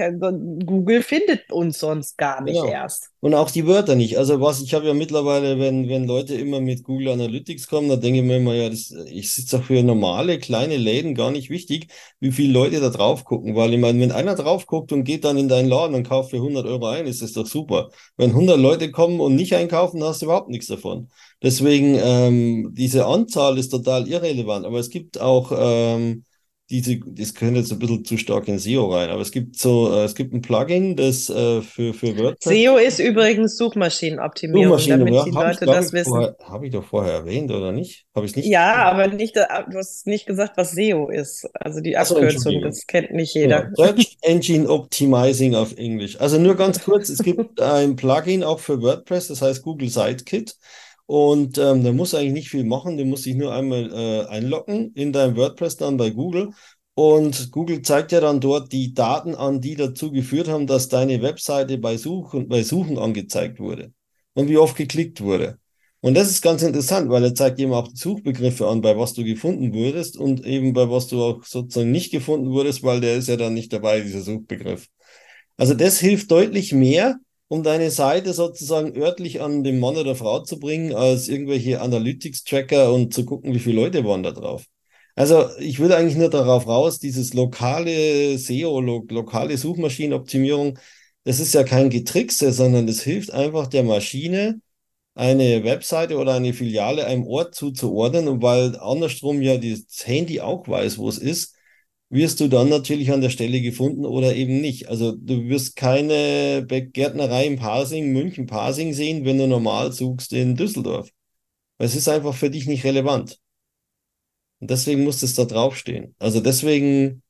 [0.65, 2.71] Google findet uns sonst gar nicht genau.
[2.71, 3.11] erst.
[3.19, 4.17] Und auch die Wörter nicht.
[4.17, 7.95] Also was, ich habe ja mittlerweile, wenn, wenn Leute immer mit Google Analytics kommen, da
[7.95, 11.49] denke ich mir immer, ja, das, ich sitze auch für normale kleine Läden gar nicht
[11.49, 11.87] wichtig,
[12.19, 13.55] wie viele Leute da drauf gucken.
[13.55, 16.29] Weil ich meine, wenn einer drauf guckt und geht dann in deinen Laden und kauft
[16.29, 17.89] für 100 Euro ein, ist das doch super.
[18.17, 21.09] Wenn 100 Leute kommen und nicht einkaufen, hast du überhaupt nichts davon.
[21.41, 24.65] Deswegen, ähm, diese Anzahl ist total irrelevant.
[24.65, 26.23] Aber es gibt auch ähm,
[26.69, 29.89] diese, das gehört jetzt ein bisschen zu stark in SEO rein, aber es gibt so,
[29.93, 32.43] äh, es gibt ein Plugin, das äh, für, für WordPress.
[32.43, 36.35] SEO ist übrigens Suchmaschinenoptimierung, Suchmaschine, damit ja, die ich, Leute glaube das ich, wissen.
[36.43, 38.05] habe ich doch vorher erwähnt, oder nicht?
[38.13, 38.47] Habe ich es nicht?
[38.47, 41.47] Ja, aber nicht, äh, du hast nicht gesagt, was SEO ist.
[41.53, 43.71] Also die Abkürzung, das kennt nicht jeder.
[43.75, 46.19] Search Engine Optimizing auf Englisch.
[46.19, 50.57] Also nur ganz kurz, es gibt ein Plugin auch für WordPress, das heißt Google Sitekit.
[51.07, 54.27] Und ähm, da musst du eigentlich nicht viel machen, du musst dich nur einmal äh,
[54.27, 56.51] einloggen in dein WordPress dann bei Google.
[56.95, 61.21] Und Google zeigt ja dann dort die Daten an, die dazu geführt haben, dass deine
[61.21, 63.93] Webseite bei Suchen, bei Suchen angezeigt wurde
[64.33, 65.59] und wie oft geklickt wurde.
[66.01, 69.13] Und das ist ganz interessant, weil er zeigt eben auch die Suchbegriffe an, bei was
[69.13, 73.15] du gefunden wurdest und eben bei was du auch sozusagen nicht gefunden wurdest, weil der
[73.15, 74.87] ist ja dann nicht dabei, dieser Suchbegriff.
[75.55, 77.17] Also das hilft deutlich mehr,
[77.47, 82.93] um deine Seite sozusagen örtlich an den Mann oder Frau zu bringen, als irgendwelche Analytics-Tracker
[82.93, 84.65] und zu gucken, wie viele Leute waren da drauf.
[85.15, 90.77] Also ich will eigentlich nur darauf raus, dieses lokale SEO, lo lokale Suchmaschinenoptimierung,
[91.23, 94.61] das ist ja kein Getrickse, sondern das hilft einfach der Maschine,
[95.15, 98.27] eine Webseite oder eine Filiale einem Ort zuzuordnen.
[98.29, 101.56] Und weil andersrum ja das Handy auch weiß, wo es ist,
[102.09, 104.87] wirst du dann natürlich an der Stelle gefunden oder eben nicht.
[104.87, 110.55] Also du wirst keine Gärtnerei in Pasing, München, Pasing sehen, wenn du normal suchst in
[110.55, 111.09] Düsseldorf.
[111.77, 113.39] Es ist einfach für dich nicht relevant.
[114.59, 116.15] Und deswegen muss es da draufstehen.
[116.17, 117.21] Also deswegen,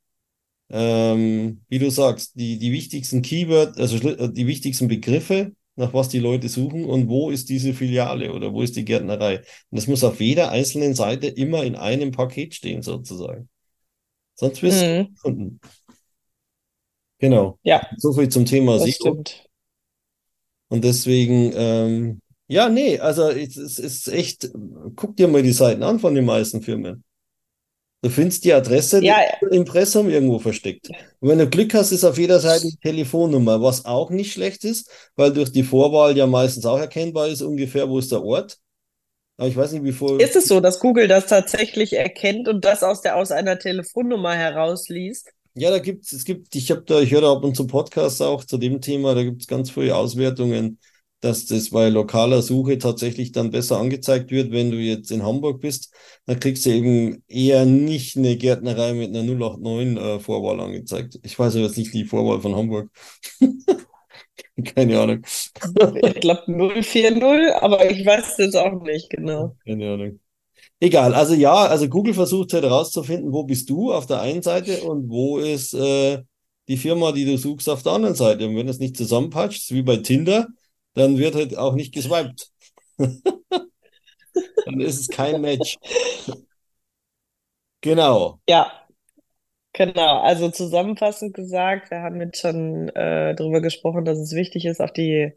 [0.70, 6.10] ähm, wie du sagst, die, die wichtigsten Keyword, also äh, die wichtigsten Begriffe, nach was
[6.10, 9.38] die Leute suchen und wo ist diese Filiale oder wo ist die Gärtnerei.
[9.38, 13.50] Und das muss auf jeder einzelnen Seite immer in einem Paket stehen, sozusagen.
[14.38, 14.98] Sonst wirst du Mhm.
[15.02, 15.60] nicht gefunden.
[17.20, 17.58] Genau.
[17.64, 19.12] Ja, So viel zum Thema das SEO.
[19.12, 19.44] stimmt.
[20.70, 24.50] Und deswegen, ähm, ja, nee, also es, es ist echt,
[24.96, 27.04] guck dir mal die Seiten an von den meisten Firmen.
[28.04, 30.90] Du findest die Adresse Ja, im Impressum irgendwo versteckt.
[31.20, 34.64] Und wenn du Glück hast, ist auf jeder Seite die Telefonnummer, was auch nicht schlecht
[34.66, 38.60] ist, weil durch die Vorwahl ja meistens auch erkennbar ist, ungefähr, wo ist der Ort.
[39.38, 40.20] Aber ich weiß nicht, wie vor.
[40.20, 44.34] ist es so, dass Google das tatsächlich erkennt und das aus der, aus einer Telefonnummer
[44.34, 45.30] herausliest?
[45.54, 48.22] Ja, da gibt's, es gibt, ich habe da, ich höre da ab und zu Podcasts
[48.22, 50.80] auch zu dem Thema, da gibt's ganz viele Auswertungen,
[51.20, 55.62] dass das bei lokaler Suche tatsächlich dann besser angezeigt wird, wenn du jetzt in Hamburg
[55.62, 55.92] bist,
[56.26, 61.20] dann kriegst du eben eher nicht eine Gärtnerei mit einer 089 äh, Vorwahl angezeigt.
[61.24, 62.90] Ich weiß aber jetzt nicht die Vorwahl von Hamburg.
[64.76, 65.22] Keine Ahnung.
[66.04, 69.56] Ich glaube 040, aber ich weiß das auch nicht genau.
[69.66, 70.20] Keine Ahnung.
[70.80, 74.82] Egal, also ja, also Google versucht halt herauszufinden, wo bist du auf der einen Seite
[74.84, 76.22] und wo ist äh,
[76.68, 78.48] die Firma, die du suchst, auf der anderen Seite.
[78.48, 80.48] Und wenn es nicht zusammenpatscht, wie bei Tinder,
[80.94, 82.52] dann wird halt auch nicht geswiped.
[84.66, 85.78] Dann ist es kein Match.
[87.82, 88.42] Genau.
[88.50, 88.87] Ja,
[89.78, 90.20] genau.
[90.22, 94.92] Also zusammenfassend gesagt, wir haben jetzt schon äh, darüber gesprochen, dass es wichtig ist, auf
[94.92, 95.34] die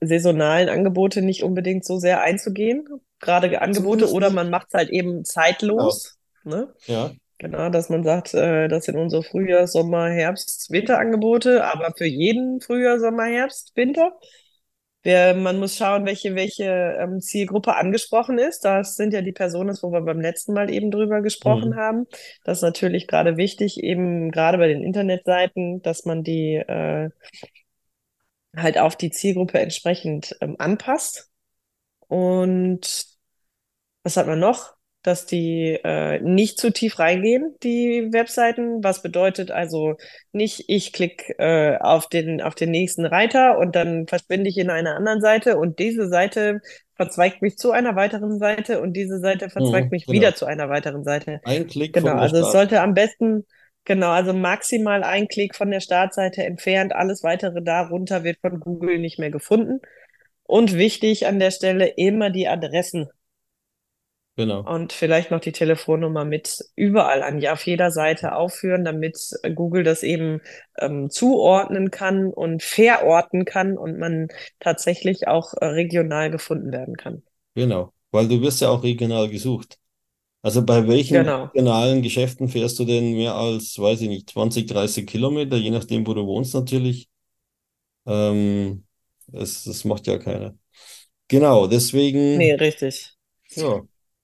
[0.00, 2.88] saisonalen Angebote nicht unbedingt so sehr einzugehen.
[3.20, 6.18] Gerade Angebote oder man macht es halt eben zeitlos.
[6.44, 6.72] Ne?
[6.86, 12.06] Ja, Genau, dass man sagt, äh, das sind unsere Frühjahr-, Sommer-, Herbst-, Winterangebote, aber für
[12.06, 14.12] jeden Frühjahr, Sommer, Herbst, Winter.
[15.04, 16.64] Wer, man muss schauen, welche, welche
[17.00, 18.60] ähm, Zielgruppe angesprochen ist.
[18.64, 21.76] Das sind ja die Personen, wo wir beim letzten Mal eben drüber gesprochen Mhm.
[21.76, 22.06] haben.
[22.44, 27.10] Das ist natürlich gerade wichtig, eben gerade bei den Internetseiten, dass man die äh,
[28.56, 31.30] halt auf die Zielgruppe entsprechend ähm, anpasst.
[32.08, 33.06] Und
[34.04, 34.76] was hat man noch?
[35.02, 38.84] Dass die äh, nicht zu tief reingehen, die Webseiten.
[38.84, 39.96] Was bedeutet also
[40.32, 44.70] nicht, ich klicke äh, auf den, auf den nächsten Reiter und dann verschwinde ich in
[44.70, 46.60] einer anderen Seite und diese Seite
[46.96, 50.12] verzweigt mich zu einer weiteren Seite und diese Seite verzweigt Mhm, mich genau.
[50.12, 51.40] wieder zu einer weiteren Seite.
[51.44, 53.44] Ein Klick Genau, also es sollte am besten,
[53.84, 56.94] genau, also maximal ein Klick von der Startseite entfernt.
[56.94, 59.80] Alles weitere darunter wird von Google nicht mehr gefunden.
[60.44, 63.08] Und wichtig an der Stelle immer die Adressen
[64.36, 64.70] Genau.
[64.70, 69.18] und vielleicht noch die Telefonnummer mit überall an, ja, auf jeder Seite aufführen, damit
[69.54, 70.40] Google das eben
[70.78, 74.28] ähm, zuordnen kann und verorten kann und man
[74.60, 77.22] tatsächlich auch äh, regional gefunden werden kann.
[77.54, 77.92] Genau.
[78.10, 79.78] Weil du wirst ja auch regional gesucht.
[80.42, 81.52] Also bei welchen Genau.
[81.54, 86.06] regionalen Geschäften fährst du denn mehr als, weiß ich nicht, 20, 30 Kilometer, je nachdem,
[86.06, 87.10] wo du wohnst natürlich.
[88.06, 88.86] Ähm,
[89.28, 90.56] das, das macht ja keiner.
[91.28, 93.16] Genau, deswegen, Nee, richtig.
[93.56, 93.82] ja,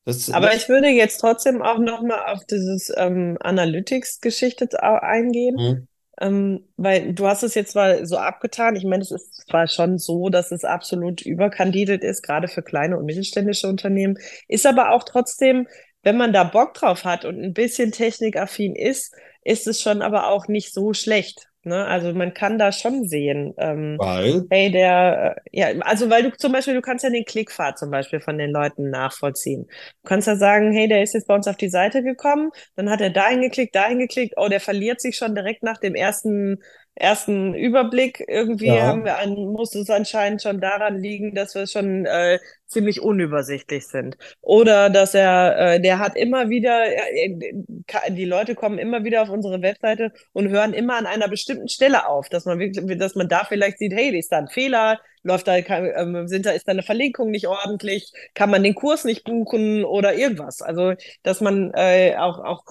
[0.08, 5.88] das, Aber das, ich würde jetzt trotzdem auch nochmal auf dieses ähm, Analytics-Geschichte eingehen, hm,
[6.20, 8.74] ähm, weil du hast es jetzt zwar so abgetan.
[8.74, 12.96] Ich meine, es ist zwar schon so, dass es absolut überkandidelt ist, gerade für kleine
[12.96, 14.18] und mittelständische Unternehmen,
[14.48, 15.68] ist aber auch trotzdem,
[16.02, 20.28] wenn man da Bock drauf hat und ein bisschen technikaffin ist, ist es schon aber
[20.28, 21.48] auch nicht so schlecht.
[21.68, 21.86] Ne?
[21.86, 26.36] Also man kann da schon sehen, ähm, Weil, hey, der, äh, ja, also weil du
[26.36, 29.66] zum Beispiel, du kannst ja den Klickpfad zum Beispiel von den Leuten nachvollziehen.
[30.02, 32.90] Du kannst ja sagen, hey, der ist jetzt bei uns auf die Seite gekommen, dann
[32.90, 36.58] hat er dahin geklickt, dahin geklickt, oh, der verliert sich schon direkt nach dem ersten
[36.98, 38.24] ersten Überblick.
[38.26, 42.38] Irgendwie ja, haben wir an, muss es anscheinend schon daran liegen, dass wir schon äh,
[42.66, 44.18] ziemlich unübersichtlich sind.
[44.40, 49.30] Oder dass er, äh, der hat immer wieder, äh, die Leute kommen immer wieder auf
[49.30, 53.28] unsere Webseite und hören immer an einer bestimmten Stelle auf, dass man wirklich, dass man
[53.28, 56.72] da vielleicht sieht, hey, ist da ein Fehler, läuft da, kann, sind da, ist da
[56.72, 60.62] eine Verlinkung nicht ordentlich, kann man den Kurs nicht buchen oder irgendwas.
[60.62, 62.64] Also, dass man äh, auch, auch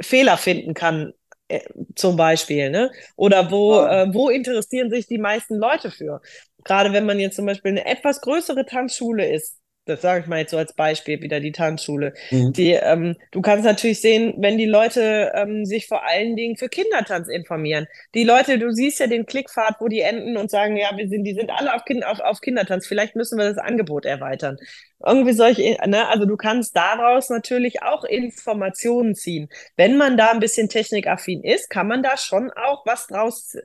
[0.00, 1.12] Fehler finden kann
[1.50, 1.60] äh,
[1.96, 2.90] zum Beispiel, ne?
[3.16, 6.20] Oder wo, äh, wo interessieren sich die meisten Leute für?
[6.64, 10.40] Gerade wenn man jetzt zum Beispiel eine etwas größere Tanzschule ist, das sage ich mal
[10.40, 12.14] jetzt so als Beispiel wieder die Tanzschule.
[12.30, 12.52] Mhm.
[12.52, 16.68] Die, ähm, du kannst natürlich sehen, wenn die Leute ähm, sich vor allen Dingen für
[16.68, 17.86] Kindertanz informieren.
[18.14, 21.24] Die Leute, du siehst ja den Klickpfad, wo die enden und sagen, ja, wir sind,
[21.24, 22.86] die sind alle auf, kind, auf, auf Kindertanz.
[22.86, 24.58] Vielleicht müssen wir das Angebot erweitern.
[25.04, 29.48] Irgendwie solche, ne, also du kannst daraus natürlich auch Informationen ziehen.
[29.76, 33.56] Wenn man da ein bisschen technikaffin ist, kann man da schon auch was draus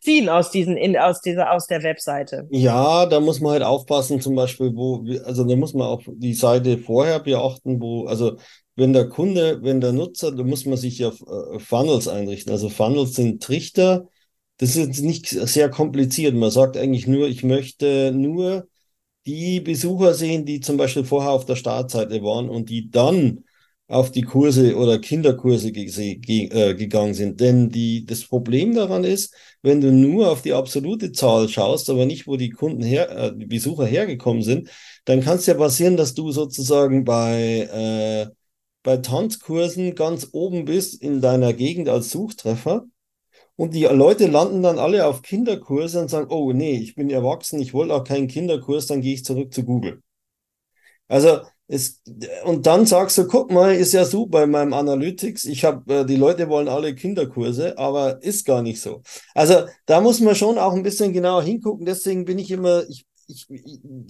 [0.00, 2.46] ziehen aus diesen, in, aus dieser, aus der Webseite.
[2.50, 6.34] Ja, da muss man halt aufpassen, zum Beispiel, wo, also da muss man auch die
[6.34, 8.36] Seite vorher beachten, wo, also
[8.76, 12.50] wenn der Kunde, wenn der Nutzer, da muss man sich auf äh, Funnels einrichten.
[12.50, 14.08] Also Funnels sind Trichter.
[14.56, 16.34] Das ist nicht sehr kompliziert.
[16.34, 18.68] Man sagt eigentlich nur, ich möchte nur
[19.26, 23.44] die Besucher sehen, die zum Beispiel vorher auf der Startseite waren und die dann
[23.90, 27.40] auf die Kurse oder Kinderkurse äh, gegangen sind.
[27.40, 32.06] Denn die, das Problem daran ist, wenn du nur auf die absolute Zahl schaust, aber
[32.06, 34.70] nicht, wo die Kunden her, äh, die Besucher hergekommen sind,
[35.06, 37.68] dann kann es ja passieren, dass du sozusagen bei,
[38.30, 38.32] äh,
[38.84, 42.84] bei Tanzkursen ganz oben bist in deiner Gegend als Suchtreffer.
[43.56, 47.60] Und die Leute landen dann alle auf Kinderkurse und sagen, oh nee, ich bin erwachsen,
[47.60, 50.00] ich wollte auch keinen Kinderkurs, dann gehe ich zurück zu Google.
[51.08, 51.40] Also
[51.72, 52.02] es,
[52.44, 55.44] und dann sagst du, guck mal, ist ja super bei meinem Analytics.
[55.44, 59.02] Ich habe, äh, die Leute wollen alle Kinderkurse, aber ist gar nicht so.
[59.34, 61.86] Also da muss man schon auch ein bisschen genauer hingucken.
[61.86, 63.46] Deswegen bin ich immer, ich, ich,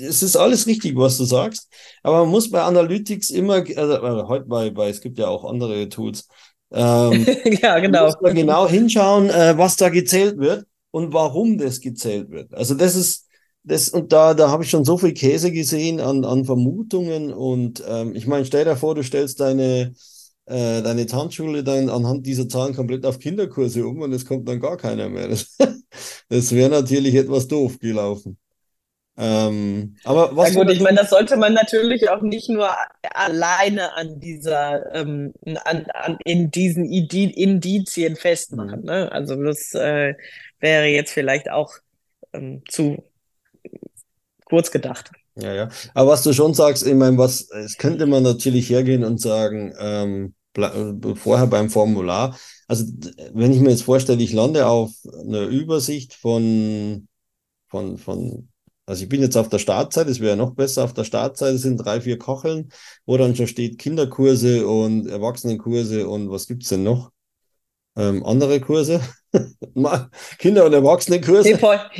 [0.00, 1.68] es ist alles richtig, was du sagst,
[2.02, 5.44] aber man muss bei Analytics immer, also äh, heute bei, bei, es gibt ja auch
[5.44, 6.28] andere Tools,
[6.72, 7.26] ähm,
[7.62, 8.06] ja, genau.
[8.06, 12.54] muss man genau hinschauen, äh, was da gezählt wird und warum das gezählt wird.
[12.54, 13.28] Also das ist,
[13.62, 17.32] das, und da, da habe ich schon so viel Käse gesehen an, an Vermutungen.
[17.32, 19.92] Und ähm, ich meine, stell dir vor, du stellst deine,
[20.46, 24.60] äh, deine Tanzschule dann anhand dieser Zahlen komplett auf Kinderkurse um und es kommt dann
[24.60, 25.28] gar keiner mehr.
[25.28, 25.56] Das,
[26.28, 28.38] das wäre natürlich etwas doof gelaufen.
[29.18, 32.70] Ähm, aber was ja gut, ich meine, das sollte man natürlich auch nicht nur
[33.12, 38.80] alleine an dieser, ähm, an, an, in diesen Indizien festmachen.
[38.80, 38.86] Mhm.
[38.86, 39.12] Ne?
[39.12, 40.14] Also das äh,
[40.58, 41.74] wäre jetzt vielleicht auch
[42.32, 43.09] ähm, zu
[44.50, 45.10] kurz gedacht.
[45.36, 45.68] Ja, ja.
[45.94, 49.72] Aber was du schon sagst, ich meine, was, es könnte man natürlich hergehen und sagen,
[49.78, 50.34] ähm,
[51.14, 52.36] vorher beim Formular,
[52.66, 52.84] also
[53.32, 54.90] wenn ich mir jetzt vorstelle, ich lande auf
[55.24, 57.08] einer Übersicht von,
[57.68, 58.48] von, von,
[58.86, 61.78] also ich bin jetzt auf der Startseite, es wäre noch besser, auf der Startseite sind
[61.78, 62.72] drei, vier Kocheln,
[63.06, 67.10] wo dann schon steht Kinderkurse und Erwachsenenkurse und was gibt's denn noch?
[67.96, 69.00] Ähm, andere Kurse?
[70.38, 71.50] Kinder- und Erwachsenenkurse?
[71.50, 71.90] Hip-Hop.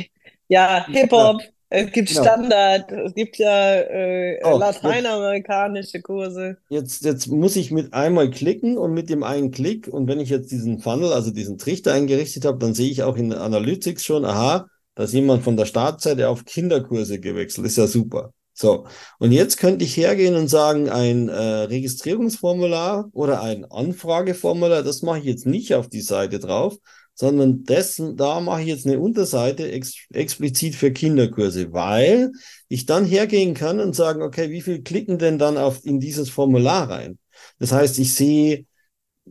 [0.49, 1.41] Ja, Hip-Hop.
[1.73, 2.21] Es gibt genau.
[2.21, 6.57] Standard, es gibt ja äh, oh, lateinamerikanische Kurse.
[6.67, 10.29] Jetzt, jetzt muss ich mit einmal klicken und mit dem einen Klick und wenn ich
[10.29, 14.25] jetzt diesen Funnel, also diesen Trichter eingerichtet habe, dann sehe ich auch in Analytics schon,
[14.25, 17.65] aha, da ist jemand von der Startseite auf Kinderkurse gewechselt.
[17.65, 18.33] Ist ja super.
[18.53, 18.85] So,
[19.19, 25.19] und jetzt könnte ich hergehen und sagen, ein äh, Registrierungsformular oder ein Anfrageformular, das mache
[25.19, 26.75] ich jetzt nicht auf die Seite drauf,
[27.21, 32.31] sondern dessen, da mache ich jetzt eine Unterseite ex, explizit für Kinderkurse, weil
[32.67, 36.31] ich dann hergehen kann und sagen, okay, wie viel klicken denn dann auf, in dieses
[36.31, 37.19] Formular rein?
[37.59, 38.65] Das heißt, ich sehe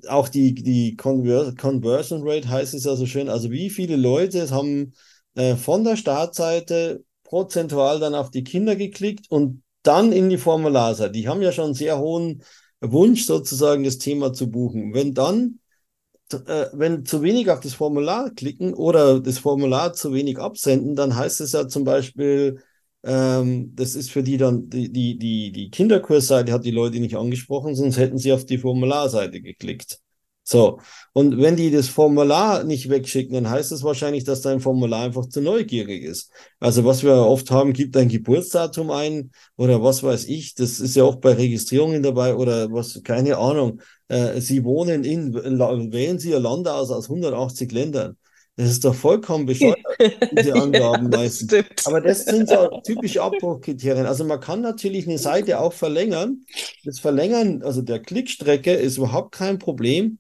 [0.07, 4.49] auch die, die Conver Conversion Rate heißt es ja so schön, also wie viele Leute
[4.51, 4.93] haben
[5.35, 11.11] äh, von der Startseite prozentual dann auf die Kinder geklickt und dann in die Formularseite.
[11.11, 12.45] Die haben ja schon einen sehr hohen
[12.81, 14.95] Wunsch sozusagen das Thema zu buchen.
[14.95, 15.60] Wenn dann
[16.35, 21.17] äh, wenn zu wenig auf das Formular klicken oder das Formular zu wenig absenden, dann
[21.17, 22.63] heißt es ja zum Beispiel,
[23.03, 27.17] ähm, das ist für die dann, die, die, die, die Kinderkursseite hat die Leute nicht
[27.17, 30.01] angesprochen, sonst hätten sie auf die Formularseite geklickt.
[30.51, 30.81] So,
[31.13, 35.05] und wenn die das Formular nicht wegschicken, dann heißt es das wahrscheinlich, dass dein Formular
[35.05, 36.33] einfach zu neugierig ist.
[36.59, 40.97] Also was wir oft haben, gibt ein Geburtsdatum ein oder was weiß ich, das ist
[40.97, 43.81] ja auch bei Registrierungen dabei oder was, keine Ahnung.
[44.09, 48.17] Äh, Sie wohnen in, wählen Sie Ihr Land aus aus 180 Ländern.
[48.57, 49.79] Das ist doch vollkommen bescheuert,
[50.33, 51.55] diese Angaben ja, meistens.
[51.87, 54.07] Aber das sind so typische Abbruchkriterien.
[54.07, 56.45] Also man kann natürlich eine Seite auch verlängern.
[56.85, 60.19] Das Verlängern, also der Klickstrecke, ist überhaupt kein Problem.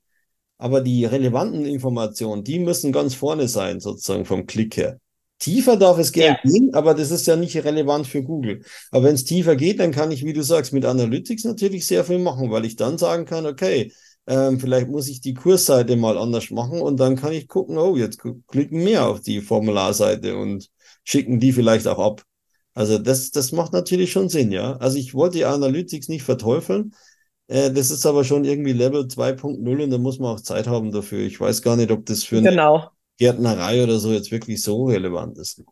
[0.61, 5.01] Aber die relevanten Informationen, die müssen ganz vorne sein, sozusagen vom Klick her.
[5.38, 6.51] Tiefer darf es gerne ja.
[6.51, 8.62] gehen, aber das ist ja nicht relevant für Google.
[8.90, 12.05] Aber wenn es tiefer geht, dann kann ich, wie du sagst, mit Analytics natürlich sehr
[12.05, 13.90] viel machen, weil ich dann sagen kann, okay,
[14.27, 17.96] ähm, vielleicht muss ich die Kursseite mal anders machen und dann kann ich gucken, oh,
[17.96, 20.68] jetzt klicken mehr auf die Formularseite und
[21.05, 22.23] schicken die vielleicht auch ab.
[22.75, 24.77] Also das, das macht natürlich schon Sinn, ja.
[24.77, 26.94] Also ich wollte die Analytics nicht verteufeln.
[27.50, 30.92] Äh, das ist aber schon irgendwie Level 2.0 und da muss man auch Zeit haben
[30.92, 31.26] dafür.
[31.26, 32.90] Ich weiß gar nicht, ob das für eine genau.
[33.18, 35.64] Gärtnerei oder so jetzt wirklich so relevant ist.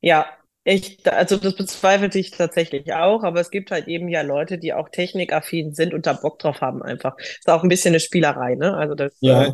[0.00, 0.26] Ja,
[0.62, 4.72] ich, also das bezweifle ich tatsächlich auch, aber es gibt halt eben ja Leute, die
[4.72, 7.18] auch technikaffin sind und da Bock drauf haben einfach.
[7.18, 8.76] Ist auch ein bisschen eine Spielerei, ne?
[8.76, 9.46] Also das, ja.
[9.46, 9.52] äh,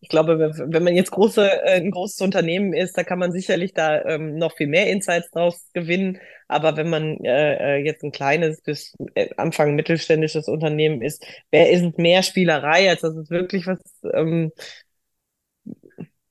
[0.00, 3.72] ich glaube, wenn man jetzt große, äh, ein großes Unternehmen ist, da kann man sicherlich
[3.72, 6.18] da ähm, noch viel mehr Insights draus gewinnen.
[6.48, 11.70] Aber wenn man äh, äh jetzt ein kleines bis äh, Anfang mittelständisches Unternehmen ist, wer
[11.70, 13.78] ist es mehr Spielerei, als dass es wirklich was,
[14.14, 14.50] ähm,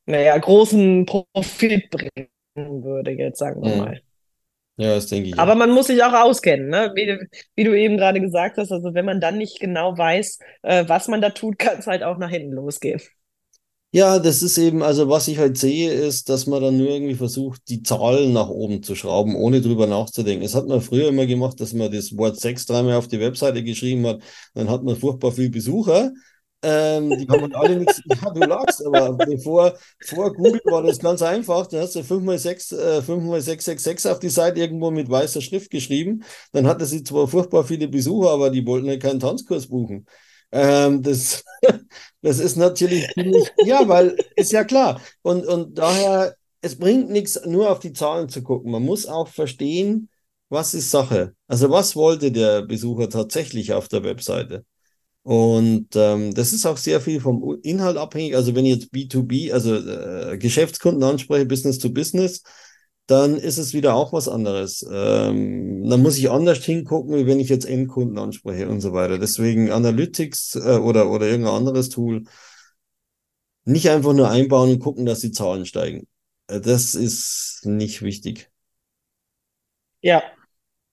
[0.06, 3.78] naja, großen Profit bringen würde, jetzt sagen wir mhm.
[3.78, 4.02] mal.
[4.78, 5.40] Ja, das denke ich.
[5.40, 6.92] Aber man muss sich auch auskennen, ne?
[6.96, 7.18] Wie,
[7.56, 8.72] wie du eben gerade gesagt hast.
[8.72, 12.04] Also wenn man dann nicht genau weiß, äh, was man da tut, kann es halt
[12.04, 13.02] auch nach hinten losgehen.
[13.98, 17.16] Ja, das ist eben, also was ich halt sehe, ist, dass man dann nur irgendwie
[17.16, 20.46] versucht, die Zahlen nach oben zu schrauben, ohne drüber nachzudenken.
[20.46, 23.64] Es hat man früher immer gemacht, dass man das Wort 6 dreimal auf die Webseite
[23.64, 24.22] geschrieben hat,
[24.54, 26.12] dann hat man furchtbar viel Besucher
[26.64, 28.02] ähm, die haben alle nichts.
[28.24, 29.74] Ja, du lagst, aber bevor
[30.06, 31.68] vor Google war das ganz einfach.
[31.68, 36.24] Da hast du 5x6, äh, 5x666 auf die Seite irgendwo mit weißer Schrift geschrieben.
[36.54, 40.08] Dann hatte sie zwar furchtbar viele Besucher, aber die wollten ja keinen Tanzkurs buchen.
[40.52, 41.44] Ähm, das,
[42.22, 45.02] das ist natürlich ziemlich, ja, weil ist ja klar.
[45.22, 48.72] Und, und daher, es bringt nichts, nur auf die Zahlen zu gucken.
[48.72, 50.10] Man muss auch verstehen,
[50.50, 51.36] was ist Sache.
[51.48, 54.66] Also was wollte der Besucher tatsächlich auf der Webseite?
[55.24, 58.36] Und ähm, das ist auch sehr viel vom Inhalt abhängig.
[58.36, 62.44] Also wenn ich jetzt B2B, also äh, Geschäftskunden anspreche, Business to Business,
[63.08, 64.86] dann ist es wieder auch was anderes.
[64.92, 69.18] Ähm, dann muss ich anders hingucken, wie wenn ich jetzt Endkunden anspreche und so weiter.
[69.18, 72.24] Deswegen Analytics äh, oder, oder irgendein anderes Tool
[73.66, 76.08] nicht einfach nur einbauen und gucken, dass die Zahlen steigen.
[76.48, 78.50] Äh, das ist nicht wichtig.
[80.02, 80.24] Ja,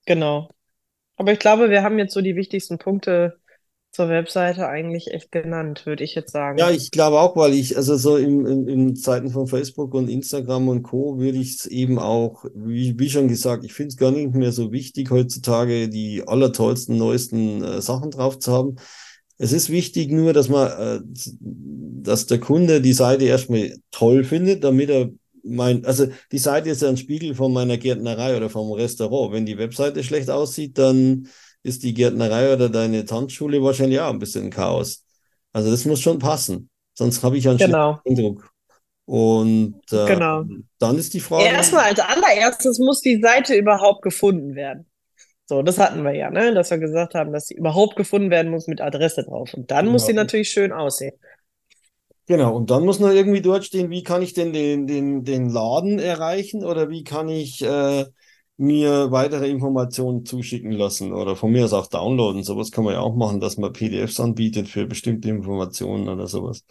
[0.06, 0.50] genau.
[1.16, 3.40] Aber ich glaube, wir haben jetzt so die wichtigsten Punkte
[3.94, 6.58] zur Webseite eigentlich echt genannt, würde ich jetzt sagen.
[6.58, 10.08] Ja, ich glaube auch, weil ich, also so in, in, in Zeiten von Facebook und
[10.08, 11.18] Instagram und Co.
[11.20, 14.50] würde ich es eben auch, wie, wie schon gesagt, ich finde es gar nicht mehr
[14.50, 18.76] so wichtig, heutzutage die allertollsten, neuesten äh, Sachen drauf zu haben.
[19.38, 21.00] Es ist wichtig nur, dass man, äh,
[21.40, 25.10] dass der Kunde die Seite erstmal toll findet, damit er
[25.44, 29.32] mein, also die Seite ist ja ein Spiegel von meiner Gärtnerei oder vom Restaurant.
[29.32, 31.28] Wenn die Webseite schlecht aussieht, dann
[31.64, 35.04] ist die Gärtnerei oder deine Tanzschule wahrscheinlich auch ein bisschen Chaos.
[35.52, 37.98] Also das muss schon passen, sonst habe ich einen genau.
[38.06, 38.50] Eindruck.
[39.06, 40.44] Und äh, genau.
[40.78, 41.44] dann ist die Frage.
[41.44, 44.86] Erstmal als allererstes muss die Seite überhaupt gefunden werden.
[45.46, 46.54] So, das hatten wir ja, ne?
[46.54, 49.52] dass wir gesagt haben, dass sie überhaupt gefunden werden muss mit Adresse drauf.
[49.52, 49.92] Und dann genau.
[49.92, 51.14] muss sie natürlich schön aussehen.
[52.26, 55.50] Genau, und dann muss noch irgendwie dort stehen, wie kann ich denn den, den, den
[55.50, 58.06] Laden erreichen oder wie kann ich äh,
[58.56, 62.44] mir weitere Informationen zuschicken lassen oder von mir aus auch downloaden.
[62.44, 66.64] Sowas kann man ja auch machen, dass man PDFs anbietet für bestimmte Informationen oder sowas.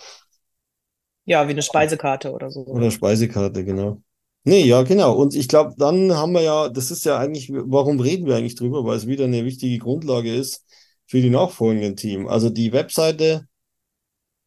[1.26, 2.62] Ja, wie eine Speisekarte oder so.
[2.65, 4.02] Oder Speisekarte, genau.
[4.46, 5.15] Nee, ja, genau.
[5.15, 8.56] Und ich glaube, dann haben wir ja, das ist ja eigentlich, warum reden wir eigentlich
[8.56, 8.84] drüber?
[8.84, 10.65] Weil es wieder eine wichtige Grundlage ist
[11.06, 12.28] für die nachfolgenden Team.
[12.28, 13.48] Also die Webseite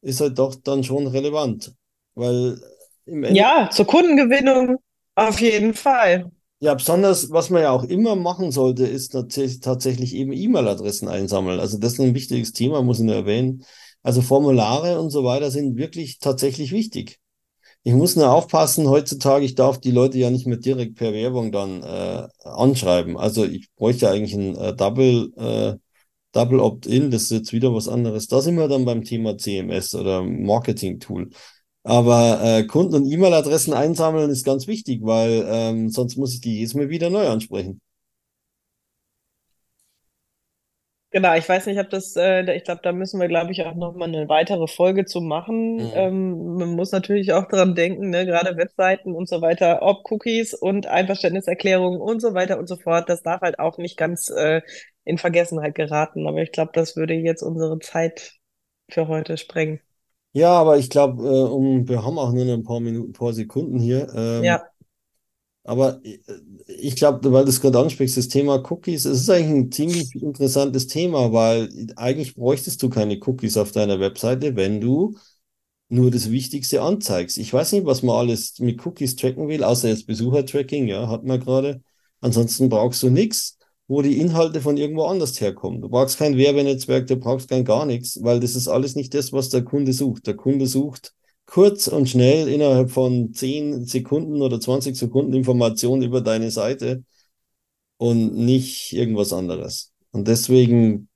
[0.03, 1.75] ist halt doch dann schon relevant.
[2.14, 2.61] Weil
[3.07, 3.37] im Endeffekt.
[3.37, 4.77] Ja, zur Kundengewinnung
[5.14, 6.31] auf jeden Fall.
[6.59, 9.12] Ja, besonders, was man ja auch immer machen sollte, ist
[9.62, 11.61] tatsächlich eben E-Mail-Adressen einsammeln.
[11.61, 13.64] Also das ist ein wichtiges Thema, muss ich nur erwähnen.
[14.03, 17.19] Also Formulare und so weiter sind wirklich tatsächlich wichtig.
[17.85, 21.52] Ich muss nur aufpassen, heutzutage, ich darf die Leute ja nicht mehr direkt per Werbung
[21.52, 23.17] dann äh, anschreiben.
[23.19, 25.77] Also ich bräuchte eigentlich ein äh, Double, äh,
[26.33, 28.29] Double Opt-in, das ist jetzt wieder was anderes.
[28.29, 31.31] Da sind wir dann beim Thema CMS oder Marketing-Tool.
[31.87, 36.56] Aber äh, Kunden- und E-Mail-Adressen einsammeln ist ganz wichtig, weil ähm, sonst muss ich die
[36.58, 37.80] jedes Mal wieder neu ansprechen.
[41.12, 43.76] Genau, ich weiß nicht, ob das, äh, ich glaube, da müssen wir, glaube ich, auch
[43.76, 45.76] nochmal eine weitere Folge zu machen.
[45.76, 45.90] Mhm.
[45.94, 50.54] Ähm, man muss natürlich auch daran denken, ne, gerade Webseiten und so weiter, ob Cookies
[50.54, 54.60] und Einverständniserklärungen und so weiter und so fort, das darf halt auch nicht ganz äh,
[55.04, 56.26] in Vergessenheit geraten.
[56.26, 58.32] Aber ich glaube, das würde jetzt unsere Zeit
[58.90, 59.80] für heute sprengen.
[60.37, 63.12] Ja, aber ich glaube, äh, um, wir haben auch nur noch ein paar Minuten, ein
[63.14, 64.12] paar Sekunden hier.
[64.14, 64.70] Ähm, Ja,
[65.64, 66.18] aber äh,
[66.66, 70.14] ich glaube, weil du es gerade ansprichst, das Thema Cookies, es ist eigentlich ein ziemlich
[70.14, 75.16] interessantes Thema, weil eigentlich bräuchtest du keine Cookies auf deiner Webseite, wenn du
[75.88, 77.38] nur das Wichtigste anzeigst.
[77.38, 81.24] Ich weiß nicht, was man alles mit Cookies tracken will, außer jetzt Besuchertracking, ja, hat
[81.24, 81.82] man gerade.
[82.20, 83.58] Ansonsten brauchst du nichts,
[83.88, 85.80] wo die Inhalte von irgendwo anders herkommen.
[85.80, 89.32] Du brauchst kein Werbenetzwerk, du brauchst kein gar nichts, weil das ist alles nicht das,
[89.32, 90.26] was der Kunde sucht.
[90.26, 91.14] Der Kunde sucht
[91.46, 97.04] kurz und schnell innerhalb von 10 Sekunden oder 20 Sekunden Informationen über deine Seite
[97.98, 99.92] und nicht irgendwas anderes.
[100.10, 101.08] Und deswegen,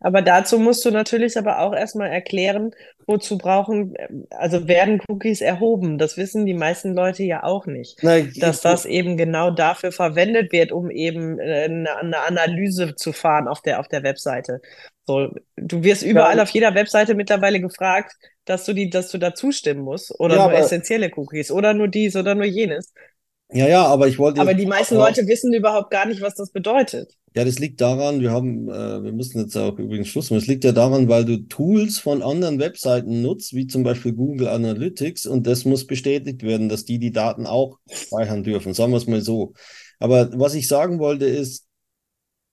[0.00, 2.70] aber dazu musst du natürlich aber auch erstmal erklären,
[3.06, 3.94] wozu brauchen,
[4.30, 5.98] also werden Cookies erhoben.
[5.98, 8.02] Das wissen die meisten Leute ja auch nicht.
[8.18, 13.12] ich, dass das eben genau dafür verwendet wird, um eben äh, eine, eine Analyse zu
[13.12, 14.60] fahren auf der, auf der Webseite.
[15.06, 19.18] So, du wirst ja, überall auf jeder Webseite mittlerweile gefragt, dass du die, dass du
[19.18, 22.92] da zustimmen musst oder ja, nur essentielle Cookies oder nur dies oder nur jenes.
[23.50, 26.34] Ja, ja, aber ich wollte Aber die meisten auch, Leute wissen überhaupt gar nicht, was
[26.34, 27.16] das bedeutet.
[27.34, 30.40] ja, das liegt daran, wir haben, äh, wir müssen jetzt auch übrigens Schluss machen.
[30.40, 34.48] Es liegt ja daran, weil du Tools von anderen Webseiten nutzt, wie zum Beispiel Google
[34.48, 38.74] Analytics, und das muss bestätigt werden, dass die die Daten auch speichern dürfen.
[38.74, 39.52] Sagen wir es mal so.
[40.00, 41.66] Aber was ich sagen wollte ist,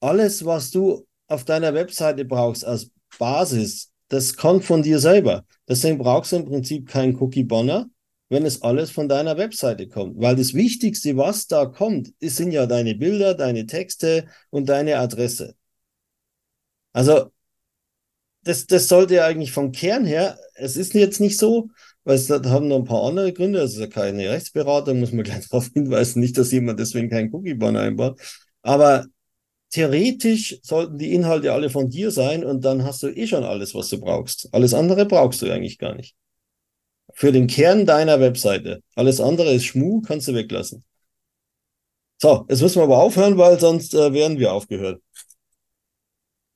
[0.02, 5.46] alles, was du auf deiner Webseite brauchst als Basis, das kommt von dir selber.
[5.68, 7.88] Deswegen brauchst du im Prinzip keinen Cookie-Banner,
[8.30, 10.20] wenn es alles von deiner Webseite kommt.
[10.20, 15.56] Weil das Wichtigste, was da kommt, sind ja deine Bilder, deine Texte und deine Adresse.
[16.94, 17.32] Also
[18.44, 21.70] das, das sollte ja eigentlich vom Kern her, es ist jetzt nicht so,
[22.04, 25.24] weil es haben noch ein paar andere Gründe, es ist ja keine Rechtsberatung, muss man
[25.24, 28.20] gleich darauf hinweisen, nicht, dass jemand deswegen keinen Cookie-Banner einbaut.
[28.62, 29.08] Aber
[29.72, 33.76] theoretisch sollten die Inhalte alle von dir sein und dann hast du eh schon alles,
[33.76, 34.50] was du brauchst.
[34.54, 36.16] Alles andere brauchst du eigentlich gar nicht.
[37.18, 38.84] Für den Kern deiner Webseite.
[38.93, 40.84] Alles andere ist Schmuh, kannst du weglassen.
[42.22, 45.01] So, jetzt müssen wir aber aufhören, weil sonst äh, wären wir aufgehört.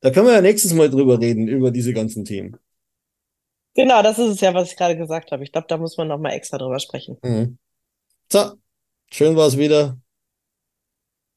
[0.01, 2.57] Da können wir ja nächstes Mal drüber reden, über diese ganzen Themen.
[3.73, 5.43] Genau, das ist es ja, was ich gerade gesagt habe.
[5.43, 7.17] Ich glaube, da muss man noch mal extra drüber sprechen.
[7.23, 7.57] Mhm.
[8.29, 8.53] So,
[9.11, 9.97] schön war es wieder.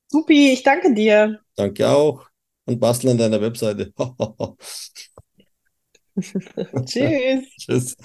[0.09, 1.39] Supi, ich danke dir.
[1.55, 2.27] Danke auch.
[2.65, 3.93] Und bastel an deiner Webseite.
[6.87, 7.47] Tschüss.
[7.57, 7.97] Tschüss.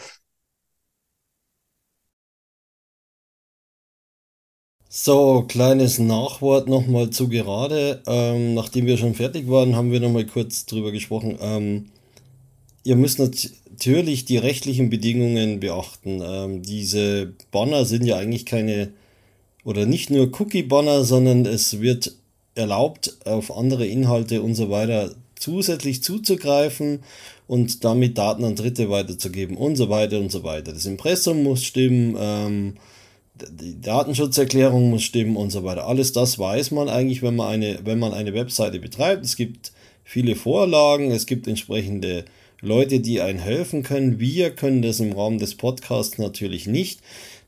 [4.89, 8.01] So, kleines Nachwort nochmal zu gerade.
[8.07, 11.37] Ähm, nachdem wir schon fertig waren, haben wir nochmal kurz drüber gesprochen.
[11.41, 11.87] Ähm,
[12.83, 16.21] ihr müsst nat- natürlich die rechtlichen Bedingungen beachten.
[16.25, 18.89] Ähm, diese Banner sind ja eigentlich keine,
[19.65, 22.13] oder nicht nur Cookie-Banner, sondern es wird
[22.55, 27.01] erlaubt, auf andere Inhalte und so weiter zusätzlich zuzugreifen
[27.45, 30.71] und damit Daten an Dritte weiterzugeben und so weiter und so weiter.
[30.73, 32.73] Das Impressum muss stimmen, ähm,
[33.51, 35.87] die Datenschutzerklärung muss stimmen und so weiter.
[35.87, 39.25] Alles das weiß man eigentlich, wenn man eine, wenn man eine Webseite betreibt.
[39.25, 39.71] Es gibt
[40.03, 42.25] viele Vorlagen, es gibt entsprechende
[42.61, 44.19] Leute, die einem helfen können.
[44.19, 47.01] Wir können das im Rahmen des Podcasts natürlich nicht.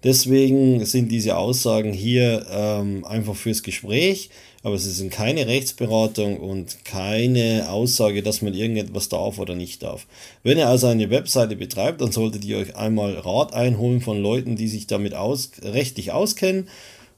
[0.04, 4.30] Deswegen sind diese Aussagen hier ähm, einfach fürs Gespräch,
[4.64, 10.06] aber sie sind keine Rechtsberatung und keine Aussage, dass man irgendetwas darf oder nicht darf.
[10.44, 14.56] Wenn ihr also eine Webseite betreibt, dann solltet ihr euch einmal Rat einholen von Leuten,
[14.56, 16.68] die sich damit aus, rechtlich auskennen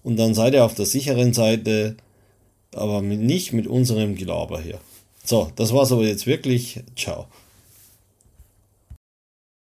[0.03, 1.95] und dann seid ihr auf der sicheren Seite,
[2.73, 4.79] aber nicht mit unserem Gelaber hier.
[5.23, 6.79] So, das war's aber jetzt wirklich.
[6.95, 7.27] Ciao.